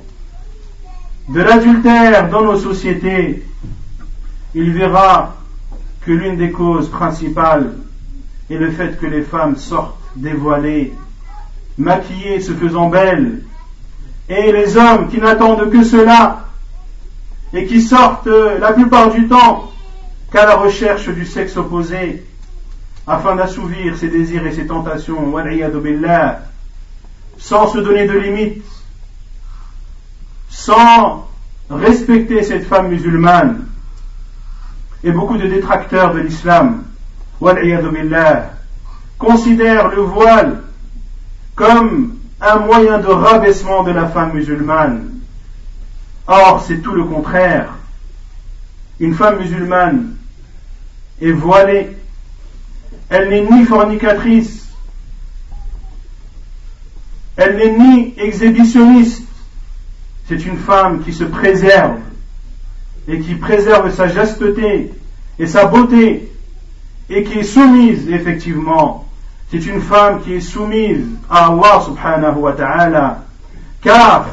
de 1.30 1.42
l'adultère 1.42 2.30
dans 2.30 2.44
nos 2.44 2.58
sociétés, 2.58 3.44
il 4.54 4.72
verra 4.72 5.36
que 6.06 6.12
l'une 6.12 6.38
des 6.38 6.52
causes 6.52 6.90
principales 6.90 7.74
est 8.50 8.58
le 8.58 8.72
fait 8.72 9.00
que 9.00 9.06
les 9.06 9.22
femmes 9.22 9.56
sortent 9.56 9.98
dévoilées, 10.16 10.94
maquillées, 11.78 12.42
se 12.42 12.54
faisant 12.54 12.90
belles, 12.90 13.44
et 14.28 14.52
les 14.52 14.78
hommes 14.78 15.10
qui 15.10 15.20
n'attendent 15.20 15.70
que 15.70 15.84
cela 15.84 16.46
et 17.54 17.66
qui 17.66 17.82
sortent 17.82 18.28
la 18.28 18.74
plupart 18.74 19.12
du 19.12 19.28
temps 19.28 19.72
qu'à 20.32 20.46
la 20.46 20.56
recherche 20.56 21.10
du 21.10 21.26
sexe 21.26 21.58
opposé 21.58 22.26
afin 23.06 23.36
d'assouvir 23.36 23.98
ses 23.98 24.08
désirs 24.08 24.46
et 24.46 24.54
ses 24.54 24.68
tentations, 24.68 25.34
sans 27.38 27.68
se 27.68 27.80
donner 27.80 28.08
de 28.08 28.18
limites, 28.18 28.64
sans 30.50 31.28
respecter 31.70 32.44
cette 32.44 32.66
femme 32.66 32.90
musulmane. 32.90 33.71
Et 35.04 35.12
beaucoup 35.12 35.38
de 35.38 35.48
détracteurs 35.48 36.14
de 36.14 36.20
l'islam, 36.20 36.84
considèrent 39.18 39.90
le 39.90 40.02
voile 40.02 40.62
comme 41.56 42.18
un 42.40 42.58
moyen 42.58 43.00
de 43.00 43.08
rabaissement 43.08 43.84
de 43.84 43.92
la 43.92 44.08
femme 44.08 44.34
musulmane. 44.34 45.10
Or, 46.28 46.64
c'est 46.68 46.82
tout 46.82 46.94
le 46.94 47.04
contraire. 47.04 47.74
Une 49.00 49.14
femme 49.14 49.40
musulmane 49.40 50.16
est 51.22 51.32
voilée. 51.32 51.96
Elle 53.10 53.30
n'est 53.30 53.42
ni 53.42 53.66
fornicatrice, 53.66 54.70
elle 57.36 57.58
n'est 57.58 57.78
ni 57.78 58.14
exhibitionniste. 58.18 59.24
C'est 60.28 60.46
une 60.46 60.58
femme 60.58 61.04
qui 61.04 61.12
se 61.12 61.26
préserve 61.26 61.98
et 63.12 63.20
qui 63.20 63.36
préserve 63.36 63.94
sa 63.94 64.08
chasteté 64.08 64.92
et 65.38 65.48
sa 65.48 65.66
beauté 65.66 66.32
et 67.10 67.24
qui 67.24 67.40
est 67.40 67.44
soumise 67.44 68.10
effectivement. 68.10 69.06
C'est 69.52 69.66
une 69.66 69.82
femme 69.82 70.22
qui 70.22 70.36
est 70.36 70.40
soumise 70.40 71.06
à 71.30 71.48
Allah 71.48 71.82
subhanahu 71.84 72.38
wa 72.38 72.54
ta'ala. 72.54 73.26
Car 73.84 74.28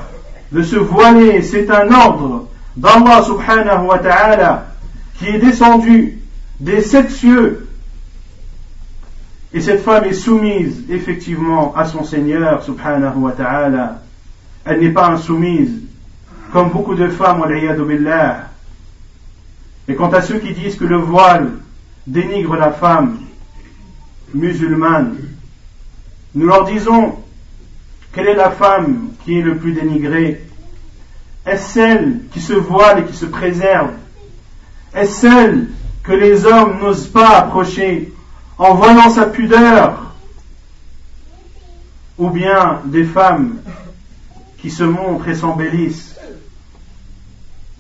de 0.53 0.62
se 0.62 0.77
voiler, 0.77 1.43
c'est 1.43 1.69
un 1.71 1.91
ordre 1.93 2.47
d'Allah 2.77 3.23
subhanahu 3.23 3.87
wa 3.87 3.99
ta'ala 3.99 4.67
qui 5.19 5.27
est 5.27 5.38
descendu 5.38 6.19
des 6.61 6.81
sept 6.81 7.11
cieux 7.11 7.69
et 9.53 9.61
cette 9.61 9.83
femme 9.83 10.05
est 10.05 10.12
soumise 10.12 10.85
effectivement 10.88 11.75
à 11.75 11.87
son 11.87 12.05
Seigneur, 12.05 12.62
subhanahu 12.62 13.17
wa 13.17 13.33
ta'ala. 13.33 14.03
Elle 14.64 14.81
n'est 14.81 14.91
pas 14.91 15.09
insoumise, 15.09 15.71
comme 16.53 16.71
beaucoup 16.71 16.95
de 16.95 17.09
femmes, 17.09 17.43
billah. 17.49 18.51
Et 19.88 19.94
quant 19.94 20.11
à 20.11 20.20
ceux 20.20 20.38
qui 20.38 20.53
disent 20.53 20.77
que 20.77 20.85
le 20.85 20.98
voile 20.98 21.51
dénigre 22.07 22.57
la 22.57 22.72
femme 22.72 23.18
musulmane, 24.35 25.16
nous 26.35 26.46
leur 26.46 26.64
disons, 26.64 27.16
quelle 28.12 28.29
est 28.29 28.35
la 28.35 28.51
femme 28.51 29.11
qui 29.24 29.38
est 29.38 29.42
le 29.42 29.57
plus 29.57 29.72
dénigrée? 29.72 30.42
Est-ce 31.46 31.72
celle 31.72 32.20
qui 32.31 32.40
se 32.40 32.53
voile 32.53 33.01
et 33.01 33.05
qui 33.05 33.16
se 33.16 33.24
préserve? 33.24 33.92
Est-ce 34.94 35.20
celle 35.20 35.68
que 36.03 36.12
les 36.12 36.44
hommes 36.44 36.81
n'osent 36.81 37.09
pas 37.09 37.38
approcher 37.38 38.12
en 38.59 38.74
voyant 38.74 39.09
sa 39.09 39.27
pudeur, 39.27 40.14
ou 42.18 42.29
bien 42.29 42.81
des 42.85 43.05
femmes 43.05 43.59
qui 44.59 44.70
se 44.70 44.83
montrent 44.83 45.29
et 45.29 45.35
s'embellissent, 45.35 46.18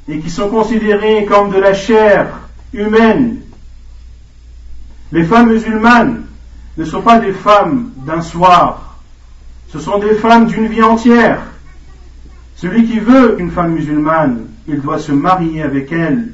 et 0.08 0.20
qui 0.20 0.30
sont 0.30 0.48
considérées 0.48 1.26
comme 1.26 1.50
de 1.50 1.58
la 1.58 1.74
chair 1.74 2.48
humaine. 2.72 3.40
Les 5.12 5.24
femmes 5.24 5.50
musulmanes 5.50 6.24
ne 6.76 6.84
sont 6.84 7.02
pas 7.02 7.18
des 7.18 7.32
femmes 7.32 7.90
d'un 8.06 8.22
soir, 8.22 8.98
ce 9.68 9.78
sont 9.78 9.98
des 9.98 10.14
femmes 10.14 10.46
d'une 10.46 10.66
vie 10.66 10.82
entière. 10.82 11.42
Celui 12.56 12.86
qui 12.86 12.98
veut 12.98 13.36
une 13.38 13.50
femme 13.50 13.72
musulmane, 13.72 14.46
il 14.66 14.80
doit 14.80 14.98
se 14.98 15.12
marier 15.12 15.62
avec 15.62 15.92
elle. 15.92 16.32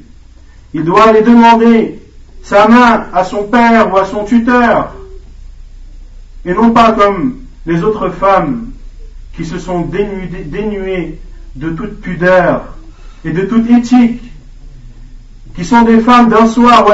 Il 0.73 0.83
doit 0.83 1.09
aller 1.09 1.21
demander 1.21 2.01
sa 2.43 2.67
main 2.67 3.07
à 3.13 3.23
son 3.23 3.43
père 3.43 3.93
ou 3.93 3.97
à 3.97 4.05
son 4.05 4.23
tuteur, 4.23 4.93
et 6.45 6.53
non 6.53 6.71
pas 6.71 6.93
comme 6.93 7.39
les 7.65 7.83
autres 7.83 8.09
femmes 8.09 8.71
qui 9.35 9.45
se 9.45 9.59
sont 9.59 9.81
dénuées, 9.81 11.19
de 11.55 11.69
toute 11.69 12.01
pudeur 12.01 12.74
et 13.25 13.31
de 13.31 13.41
toute 13.41 13.69
éthique, 13.71 14.21
qui 15.55 15.65
sont 15.65 15.81
des 15.81 15.99
femmes 15.99 16.29
d'un 16.29 16.45
soir, 16.47 16.85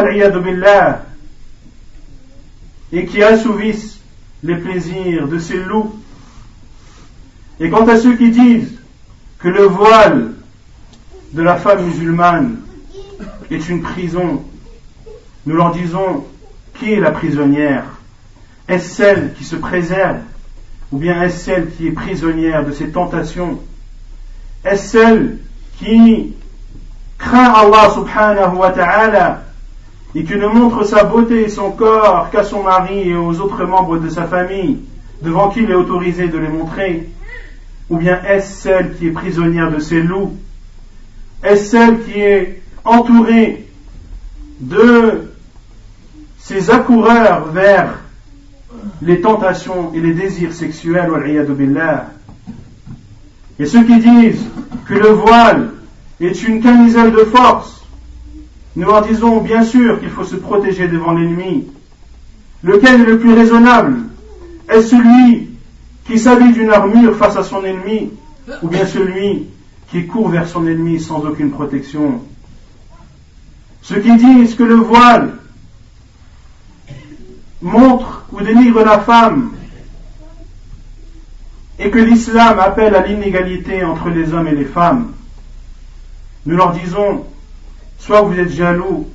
et 2.93 3.05
qui 3.05 3.21
assouvissent 3.21 3.99
les 4.41 4.55
plaisirs 4.55 5.27
de 5.27 5.37
ces 5.39 5.61
loups. 5.61 5.93
Et 7.59 7.69
quant 7.69 7.85
à 7.85 7.97
ceux 7.97 8.15
qui 8.15 8.31
disent 8.31 8.79
que 9.39 9.49
le 9.49 9.63
voile 9.63 10.33
de 11.33 11.41
la 11.41 11.57
femme 11.57 11.85
musulmane 11.85 12.61
est 13.49 13.67
une 13.67 13.81
prison, 13.81 14.43
nous 15.45 15.55
leur 15.55 15.73
disons, 15.73 16.25
qui 16.79 16.93
est 16.93 16.99
la 16.99 17.11
prisonnière? 17.11 17.83
Est-ce 18.69 18.95
celle 18.95 19.33
qui 19.33 19.43
se 19.43 19.57
préserve 19.57 20.19
ou 20.91 20.97
bien 20.97 21.21
est-ce 21.23 21.45
celle 21.45 21.71
qui 21.71 21.87
est 21.87 21.91
prisonnière 21.91 22.65
de 22.65 22.71
ses 22.71 22.89
tentations? 22.89 23.59
Est-ce 24.63 24.87
celle 24.89 25.39
qui 25.81 26.33
craint 27.17 27.53
Allah 27.53 27.89
subhanahu 27.93 28.57
wa 28.57 28.69
ta'ala 28.69 29.43
et 30.13 30.23
qui 30.23 30.35
ne 30.35 30.47
montre 30.47 30.83
sa 30.83 31.03
beauté 31.05 31.43
et 31.43 31.49
son 31.49 31.71
corps 31.71 32.29
qu'à 32.31 32.43
son 32.43 32.63
mari 32.63 33.09
et 33.09 33.15
aux 33.15 33.39
autres 33.39 33.63
membres 33.65 33.97
de 33.97 34.09
sa 34.09 34.25
famille, 34.25 34.79
devant 35.21 35.49
qui 35.49 35.63
il 35.63 35.71
est 35.71 35.75
autorisé 35.75 36.27
de 36.27 36.37
les 36.37 36.49
montrer 36.49 37.09
Ou 37.89 37.97
bien 37.97 38.21
est-ce 38.23 38.61
celle 38.61 38.95
qui 38.95 39.07
est 39.07 39.11
prisonnière 39.11 39.71
de 39.71 39.79
ses 39.79 40.01
loups? 40.01 40.33
Est-ce 41.43 41.71
celle 41.71 42.03
qui 42.03 42.19
est 42.19 42.61
entourée 42.85 43.67
de 44.59 45.31
ces 46.39 46.69
accoureurs 46.69 47.45
vers 47.45 47.99
les 49.01 49.21
tentations 49.21 49.91
et 49.93 49.99
les 49.99 50.13
désirs 50.13 50.53
sexuels, 50.53 51.09
et 53.61 53.67
ceux 53.67 53.83
qui 53.83 53.99
disent 53.99 54.43
que 54.87 54.95
le 54.95 55.09
voile 55.09 55.69
est 56.19 56.41
une 56.41 56.63
camisole 56.63 57.11
de 57.11 57.25
force, 57.25 57.85
nous 58.75 58.87
leur 58.87 59.05
disons 59.05 59.39
bien 59.39 59.63
sûr 59.63 59.99
qu'il 59.99 60.09
faut 60.09 60.23
se 60.23 60.35
protéger 60.35 60.87
devant 60.87 61.11
l'ennemi. 61.11 61.67
Lequel 62.63 63.01
est 63.01 63.05
le 63.05 63.19
plus 63.19 63.35
raisonnable? 63.35 63.97
Est 64.67 64.81
celui 64.81 65.49
qui 66.05 66.17
s'habille 66.17 66.53
d'une 66.53 66.71
armure 66.71 67.15
face 67.17 67.37
à 67.37 67.43
son 67.43 67.63
ennemi 67.63 68.09
ou 68.63 68.67
bien 68.67 68.87
celui 68.87 69.45
qui 69.91 70.07
court 70.07 70.29
vers 70.29 70.47
son 70.47 70.65
ennemi 70.65 70.99
sans 70.99 71.23
aucune 71.23 71.51
protection? 71.51 72.19
Ceux 73.83 73.99
qui 73.99 74.15
disent 74.17 74.55
que 74.55 74.63
le 74.63 74.75
voile 74.75 75.35
montre 77.61 78.25
ou 78.31 78.41
dénigre 78.41 78.83
la 78.83 79.01
femme 79.01 79.51
et 81.81 81.89
que 81.89 81.97
l'islam 81.97 82.59
appelle 82.59 82.95
à 82.95 83.01
l'inégalité 83.01 83.83
entre 83.83 84.09
les 84.09 84.33
hommes 84.33 84.47
et 84.47 84.55
les 84.55 84.65
femmes, 84.65 85.11
nous 86.45 86.55
leur 86.55 86.73
disons, 86.73 87.25
soit 87.97 88.21
vous 88.21 88.37
êtes 88.37 88.51
jaloux, 88.51 89.07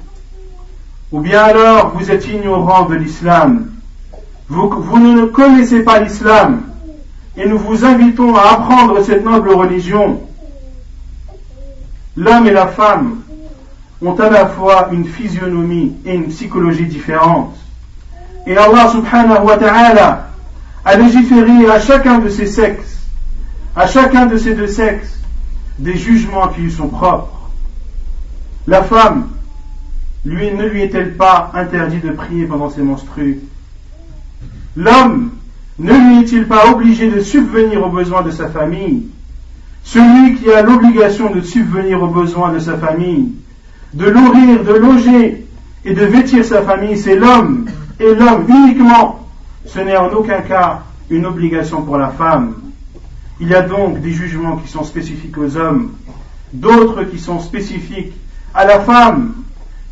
ou 1.13 1.21
bien 1.21 1.43
alors 1.43 1.93
vous 1.97 2.11
êtes 2.11 2.27
ignorant 2.27 2.87
de 2.87 2.97
l'islam, 2.97 3.71
vous, 4.49 4.69
vous 4.69 4.99
ne 4.99 5.27
connaissez 5.27 5.85
pas 5.85 6.01
l'islam 6.01 6.63
et 7.37 7.47
nous 7.49 7.59
vous 7.59 7.85
invitons 7.85 8.35
à 8.35 8.55
apprendre 8.55 9.01
cette 9.03 9.25
noble 9.25 9.51
religion. 9.51 10.21
L'homme 12.17 12.47
et 12.49 12.53
la 12.53 12.67
femme 12.67 13.21
ont 14.03 14.15
à 14.15 14.29
la 14.29 14.47
fois 14.47 14.89
une 14.91 15.05
physionomie 15.05 15.95
et 16.05 16.15
une 16.15 16.29
psychologie 16.29 16.87
différentes. 16.87 17.57
Et 18.47 18.57
Allah 18.57 18.89
subhanahu 18.91 19.45
wa 19.45 19.57
ta'ala 19.57 20.27
a 20.87 20.97
légiféré 20.97 21.69
à 21.69 21.81
chacun 21.81 22.21
de 22.21 22.29
ces 22.29 22.47
sexes, 22.47 23.01
à 23.75 23.89
chacun 23.89 24.27
de 24.27 24.39
ces 24.39 24.55
deux 24.55 24.69
sexes, 24.69 25.19
des 25.81 25.97
jugements 25.97 26.47
qui 26.47 26.61
lui 26.61 26.71
sont 26.71 26.87
propres. 26.87 27.51
La 28.69 28.85
femme, 28.85 29.27
lui, 30.25 30.53
ne 30.53 30.65
lui 30.65 30.83
est-elle 30.83 31.17
pas 31.17 31.51
interdit 31.55 31.99
de 31.99 32.13
prier 32.13 32.47
pendant 32.47 32.71
ses 32.71 32.83
menstrues? 32.83 33.41
L'homme, 34.77 35.33
ne 35.81 35.93
lui 35.93 36.21
est-il 36.21 36.47
pas 36.47 36.71
obligé 36.71 37.11
de 37.11 37.19
subvenir 37.19 37.85
aux 37.85 37.91
besoins 37.91 38.23
de 38.23 38.31
sa 38.31 38.49
famille? 38.49 39.09
Celui 39.83 40.37
qui 40.37 40.53
a 40.53 40.63
l'obligation 40.63 41.35
de 41.35 41.41
subvenir 41.41 42.01
aux 42.01 42.09
besoins 42.09 42.53
de 42.53 42.61
sa 42.61 42.79
famille, 42.79 43.33
de 43.93 44.09
nourrir, 44.09 44.63
de 44.63 44.73
loger 44.73 45.47
et 45.85 45.95
de 45.95 46.05
vêtir 46.05 46.45
sa 46.45 46.63
famille, 46.63 46.97
c'est 46.97 47.17
l'homme, 47.17 47.67
et 47.99 48.15
l'homme 48.15 48.47
uniquement. 48.49 49.26
Ce 49.67 49.79
n'est 49.81 49.97
en 49.97 50.11
aucun 50.13 50.41
cas 50.41 50.83
une 51.11 51.27
obligation 51.27 51.83
pour 51.83 51.99
la 51.99 52.09
femme. 52.09 52.55
Il 53.41 53.49
y 53.49 53.55
a 53.55 53.63
donc 53.63 54.01
des 54.01 54.13
jugements 54.13 54.57
qui 54.57 54.69
sont 54.69 54.85
spécifiques 54.85 55.37
aux 55.37 55.57
hommes, 55.57 55.93
d'autres 56.53 57.05
qui 57.05 57.19
sont 57.19 57.41
spécifiques 57.41 58.15
à 58.55 58.65
la 58.65 58.81
femme, 58.81 59.35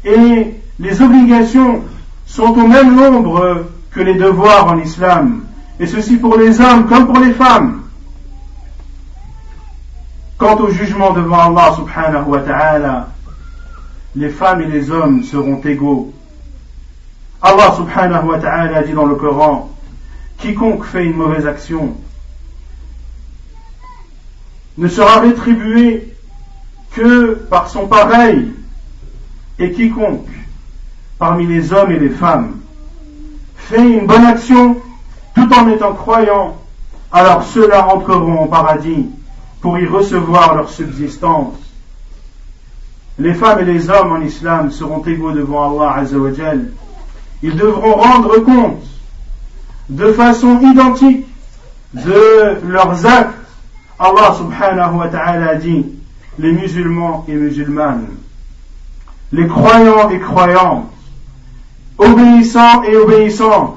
et 0.04 0.54
les 0.78 1.02
obligations 1.02 1.82
sont 2.26 2.54
au 2.58 2.66
même 2.66 2.94
nombre 2.94 3.66
que 3.90 4.00
les 4.00 4.14
devoirs 4.14 4.68
en 4.68 4.78
islam 4.78 5.44
et 5.78 5.86
ceci 5.86 6.16
pour 6.16 6.36
les 6.36 6.60
hommes 6.60 6.86
comme 6.86 7.06
pour 7.06 7.18
les 7.18 7.32
femmes. 7.32 7.82
Quant 10.38 10.56
au 10.56 10.70
jugement 10.70 11.12
devant 11.12 11.56
Allah 11.56 11.74
subhanahu 11.76 12.24
wa 12.26 12.40
ta'ala, 12.40 13.08
les 14.16 14.28
femmes 14.28 14.62
et 14.62 14.66
les 14.66 14.90
hommes 14.90 15.22
seront 15.22 15.60
égaux. 15.64 16.12
Allah 17.44 17.74
subhanahu 17.76 18.26
wa 18.26 18.38
ta'ala 18.38 18.82
dit 18.82 18.94
dans 18.94 19.04
le 19.04 19.16
Coran, 19.16 19.70
quiconque 20.38 20.84
fait 20.84 21.04
une 21.04 21.16
mauvaise 21.16 21.46
action 21.46 21.94
ne 24.76 24.88
sera 24.88 25.20
rétribué 25.20 26.12
que 26.92 27.34
par 27.34 27.68
son 27.68 27.86
pareil, 27.86 28.52
et 29.58 29.72
quiconque 29.72 30.26
parmi 31.18 31.46
les 31.46 31.72
hommes 31.72 31.92
et 31.92 31.98
les 31.98 32.08
femmes 32.08 32.56
fait 33.56 33.98
une 33.98 34.06
bonne 34.06 34.24
action 34.24 34.76
tout 35.34 35.52
en 35.54 35.68
étant 35.68 35.92
croyants, 35.92 36.56
alors 37.12 37.44
ceux-là 37.44 37.86
entreront 37.88 38.44
au 38.44 38.46
paradis 38.46 39.06
pour 39.60 39.78
y 39.78 39.86
recevoir 39.86 40.54
leur 40.54 40.68
subsistance. 40.70 41.54
Les 43.18 43.34
femmes 43.34 43.60
et 43.60 43.64
les 43.64 43.90
hommes 43.90 44.12
en 44.12 44.20
islam 44.20 44.70
seront 44.70 45.02
égaux 45.04 45.32
devant 45.32 45.70
Allah 45.70 45.98
Azzawajal. 45.98 46.72
Ils 47.42 47.56
devront 47.56 47.94
rendre 47.94 48.38
compte 48.38 48.82
de 49.88 50.12
façon 50.12 50.60
identique 50.60 51.26
de 51.92 52.58
leurs 52.66 53.06
actes. 53.06 53.38
Allah 53.98 54.34
subhanahu 54.36 54.96
wa 54.96 55.08
ta'ala 55.08 55.54
dit, 55.56 55.86
les 56.38 56.52
musulmans 56.52 57.24
et 57.28 57.34
musulmanes, 57.34 58.06
les 59.32 59.46
croyants 59.46 60.10
et 60.10 60.18
croyantes, 60.18 60.90
obéissants 61.98 62.82
et 62.82 62.96
obéissantes, 62.96 63.76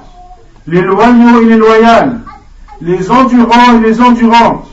les 0.65 0.81
loyaux 0.81 1.41
et 1.43 1.45
les 1.45 1.57
loyales, 1.57 2.21
les 2.81 3.11
endurants 3.11 3.77
et 3.77 3.81
les 3.81 4.01
endurantes, 4.01 4.67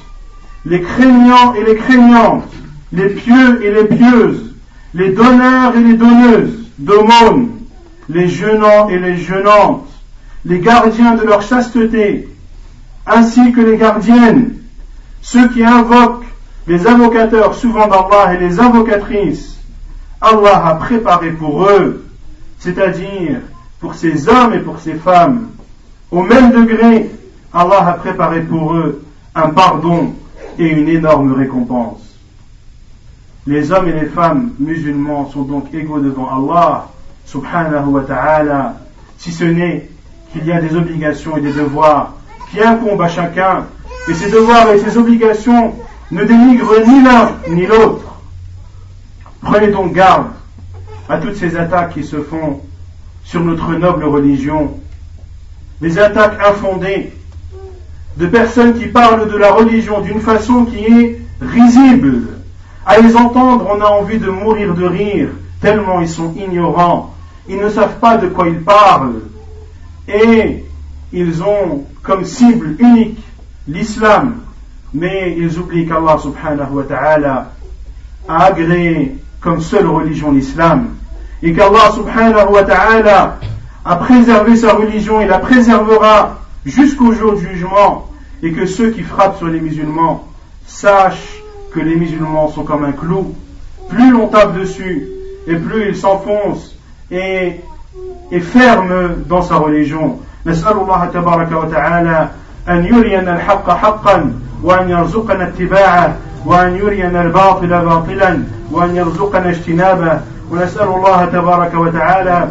les 0.65 0.81
craignants 0.81 1.55
et 1.55 1.65
les 1.65 1.77
craignantes, 1.77 2.45
les 2.93 3.11
pieux 3.11 3.65
et 3.65 3.71
les 3.71 3.85
pieuses, 3.85 4.55
les 4.95 5.11
donneurs 5.11 5.77
et 5.77 5.83
les 5.83 5.95
donneuses 5.95 6.71
d'aumônes, 6.79 7.54
les 8.09 8.29
jeûnants 8.29 8.89
et 8.89 8.99
les 8.99 9.17
jeûnantes, 9.17 9.89
les 10.45 10.61
gardiens 10.61 11.15
de 11.15 11.23
leur 11.23 11.43
chasteté, 11.43 12.29
ainsi 13.07 13.53
que 13.53 13.61
les 13.61 13.77
gardiennes, 13.77 14.57
ceux 15.23 15.49
qui 15.49 15.65
invoquent 15.65 16.27
les 16.67 16.87
invocateurs 16.87 17.55
souvent 17.55 17.87
d'Allah 17.87 18.35
et 18.35 18.39
les 18.39 18.61
invocatrices, 18.61 19.59
Allah 20.21 20.67
a 20.67 20.75
préparé 20.77 21.31
pour 21.31 21.69
eux, 21.69 22.05
c'est-à-dire 22.59 23.41
pour 23.81 23.95
ces 23.95 24.29
hommes 24.29 24.55
et 24.55 24.61
pour 24.61 24.79
ces 24.81 24.95
femmes, 24.95 25.49
au 26.11 26.23
même 26.23 26.53
degré, 26.53 27.11
Allah 27.53 27.89
a 27.89 27.93
préparé 27.95 28.41
pour 28.41 28.75
eux 28.75 29.05
un 29.35 29.51
pardon 29.51 30.15
et 30.59 30.67
une 30.67 30.89
énorme 30.89 31.33
récompense. 31.33 32.01
Les 33.47 33.73
hommes 33.73 33.89
et 33.89 33.93
les 33.93 34.07
femmes 34.07 34.53
musulmans 34.59 35.31
sont 35.31 35.43
donc 35.43 35.73
égaux 35.75 36.01
devant 36.01 36.29
Allah, 36.31 36.89
subhanahu 37.27 37.91
wa 37.91 38.03
ta'ala, 38.03 38.77
si 39.19 39.33
ce 39.33 39.45
n'est 39.45 39.89
qu'il 40.33 40.47
y 40.47 40.53
a 40.53 40.61
des 40.61 40.75
obligations 40.77 41.37
et 41.37 41.41
des 41.41 41.53
devoirs 41.53 42.15
qui 42.51 42.63
incombent 42.63 43.03
à 43.03 43.09
chacun, 43.09 43.67
et 44.09 44.15
ces 44.15 44.31
devoirs 44.31 44.71
et 44.71 44.79
ces 44.79 44.97
obligations 44.99 45.75
ne 46.11 46.25
dénigrent 46.25 46.87
ni 46.87 47.03
l'un 47.03 47.33
ni 47.49 47.67
l'autre. 47.67 48.21
Prenez 49.41 49.69
donc 49.69 49.93
garde 49.93 50.29
à 51.09 51.19
toutes 51.19 51.37
ces 51.37 51.57
attaques 51.57 51.95
qui 51.95 52.05
se 52.05 52.17
font 52.17 52.61
sur 53.25 53.41
notre 53.41 53.73
noble 53.75 54.05
religion 54.05 54.75
des 55.81 55.99
attaques 55.99 56.39
infondées, 56.45 57.13
de 58.17 58.27
personnes 58.27 58.79
qui 58.79 58.87
parlent 58.87 59.31
de 59.31 59.37
la 59.37 59.53
religion 59.53 60.01
d'une 60.01 60.21
façon 60.21 60.65
qui 60.65 60.85
est 60.85 61.21
risible. 61.41 62.29
À 62.87 63.01
les 63.01 63.17
entendre, 63.17 63.67
on 63.71 63.81
a 63.81 63.87
envie 63.87 64.19
de 64.19 64.31
mourir 64.31 64.75
de 64.75 64.85
rire, 64.85 65.29
tellement 65.61 66.01
ils 66.01 66.09
sont 66.09 66.33
ignorants. 66.37 67.14
Ils 67.49 67.59
ne 67.59 67.69
savent 67.69 67.99
pas 67.99 68.17
de 68.17 68.29
quoi 68.29 68.49
ils 68.49 68.61
parlent. 68.61 69.21
Et 70.09 70.65
ils 71.13 71.43
ont 71.43 71.85
comme 72.03 72.25
cible 72.25 72.77
unique 72.79 73.19
l'islam. 73.69 74.41
Mais 74.93 75.37
ils 75.39 75.59
oublient 75.59 75.87
qu'Allah 75.87 76.19
subhanahu 76.19 76.73
wa 76.73 76.83
ta'ala 76.85 77.53
a 78.29 78.45
agréé 78.45 79.17
comme 79.41 79.61
seule 79.61 79.87
religion 79.87 80.33
l'islam. 80.33 80.91
Et 81.43 81.53
qu'Allah 81.53 81.93
subhanahu 81.95 82.53
wa 82.53 82.63
ta'ala 82.63 83.39
a 83.85 83.97
préservé 83.97 84.57
sa 84.57 84.75
religion 84.75 85.21
et 85.21 85.27
la 85.27 85.39
préservera 85.39 86.39
jusqu'au 86.65 87.13
jour 87.13 87.35
du 87.35 87.47
jugement 87.47 88.09
et 88.43 88.53
que 88.53 88.67
ceux 88.67 88.91
qui 88.91 89.03
frappent 89.03 89.39
sur 89.39 89.49
les 89.49 89.61
musulmans 89.61 90.29
sachent 90.67 91.43
que 91.73 91.81
les 91.81 91.97
musulmans 91.97 92.49
sont 92.49 92.63
comme 92.63 92.85
un 92.85 92.93
clou. 92.93 93.35
Plus 93.89 94.15
on 94.15 94.29
tape 94.29 94.57
dessus 94.59 95.09
et 95.47 95.57
plus 95.57 95.89
il 95.89 95.97
s'enfonce 95.97 96.74
et 97.15 97.61
est 98.33 98.41
ferme 98.41 99.15
dans 99.27 99.43
sa 99.43 99.57
religion. 99.57 100.21
نسأل 100.47 100.73
الله 100.73 101.05
تبارك 101.05 101.53
وتعالى 101.53 102.29
أن 102.69 102.85
يرينا 102.85 103.37
الحق 103.37 103.71
حقا 103.71 104.33
وأن 104.63 104.91
يرزقنا 104.91 105.49
اتباعه 105.49 106.17
وأن 106.47 106.77
يرينا 106.77 107.23
الباطل 107.23 107.67
باطلا 107.67 108.43
وأن 108.71 108.97
يرزقنا 108.97 109.49
اجتنابه. 109.51 110.21
ونسأل 110.51 110.89
الله 110.89 111.25
تبارك 111.25 111.75
وتعالى 111.75 112.49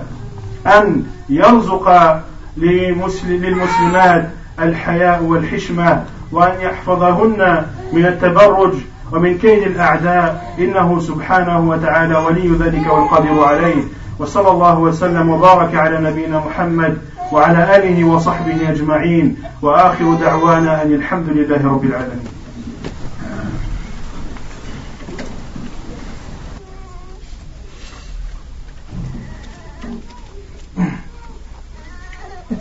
أن 0.68 1.04
يرزق 1.30 2.18
للمسلمات 2.58 4.30
الحياء 4.60 5.24
والحشمة 5.24 6.04
وأن 6.32 6.62
يحفظهن 6.62 7.66
من 7.94 8.06
التبرج 8.06 8.74
ومن 9.12 9.38
كيد 9.38 9.64
الأعداء. 9.64 10.56
إنه 10.60 11.00
سبحانه 11.00 11.70
وتعالى 11.70 12.18
ولي 12.18 12.48
ذلك 12.60 12.94
والقادر 12.94 13.44
عليه. 13.44 13.84
وصلى 14.24 14.52
الله 14.52 14.80
وسلم 14.80 15.30
وبارك 15.30 15.76
على 15.76 16.00
نبينا 16.00 16.40
محمد 16.40 16.98
وعلى 17.32 17.76
آله 17.76 18.04
وصحبه 18.04 18.70
أجمعين. 18.70 19.36
وآخر 19.62 20.14
دعوانا 20.14 20.82
أن 20.82 20.94
الحمد 20.94 21.30
لله 21.30 21.68
رب 21.68 21.84
العالمين. 21.84 22.28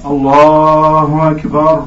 الله 0.06 1.30
أكبر. 1.30 1.86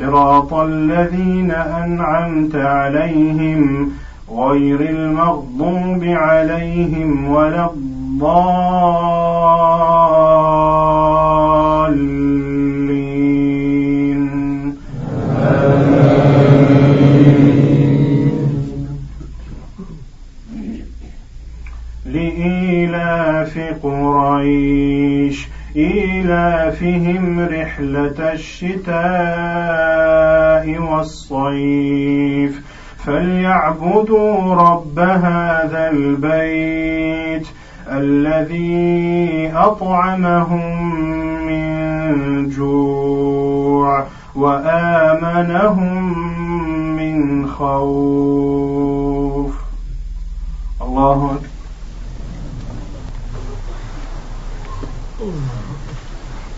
صراط 0.00 0.54
الذين 0.54 1.50
أنعمت 1.50 2.54
عليهم 2.54 3.90
غير 4.30 4.80
المغضوب 4.80 6.04
عليهم 6.04 7.28
ولا 7.28 7.70
الضالين. 7.70 8.30
لإيلاف 22.06 23.58
قريش 23.82 24.69
إيلافهم 26.20 27.40
رحلة 27.40 28.32
الشتاء 28.32 28.98
والصيف. 30.78 32.60
فليعبدوا 33.06 34.54
رب 34.54 34.98
هذا 34.98 35.90
البيت 35.90 37.46
الذي 37.88 39.52
أطعمهم 39.54 40.94
من 41.46 42.48
جوع 42.48 44.06
وآمنهم 44.36 46.18
من 46.96 47.48
خوف. 47.48 49.54
الله 50.82 51.14
أكبر. 51.14 51.50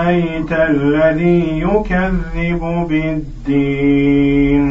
أرأيت 0.00 0.52
الذي 0.52 1.60
يكذب 1.60 2.86
بالدين 2.88 4.64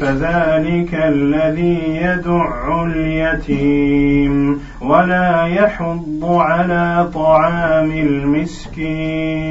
فذلك 0.00 0.94
الذي 0.94 1.78
يدع 2.02 2.82
اليتيم 2.84 4.60
ولا 4.80 5.46
يحض 5.46 6.24
على 6.24 7.08
طعام 7.14 7.90
المسكين 7.92 9.42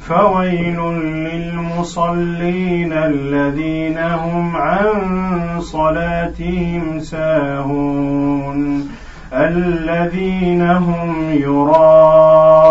فويل 0.00 0.80
للمصلين 1.26 2.92
الذين 2.92 3.98
هم 3.98 4.56
عن 4.56 5.60
صلاتهم 5.60 7.00
ساهون 7.00 8.90
الذين 9.32 10.62
هم 10.62 11.32
يراءون 11.32 12.70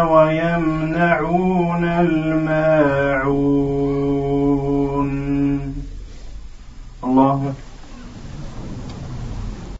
ويمنعون 0.00 1.84
الماعون. 1.84 3.52
الله 7.04 7.54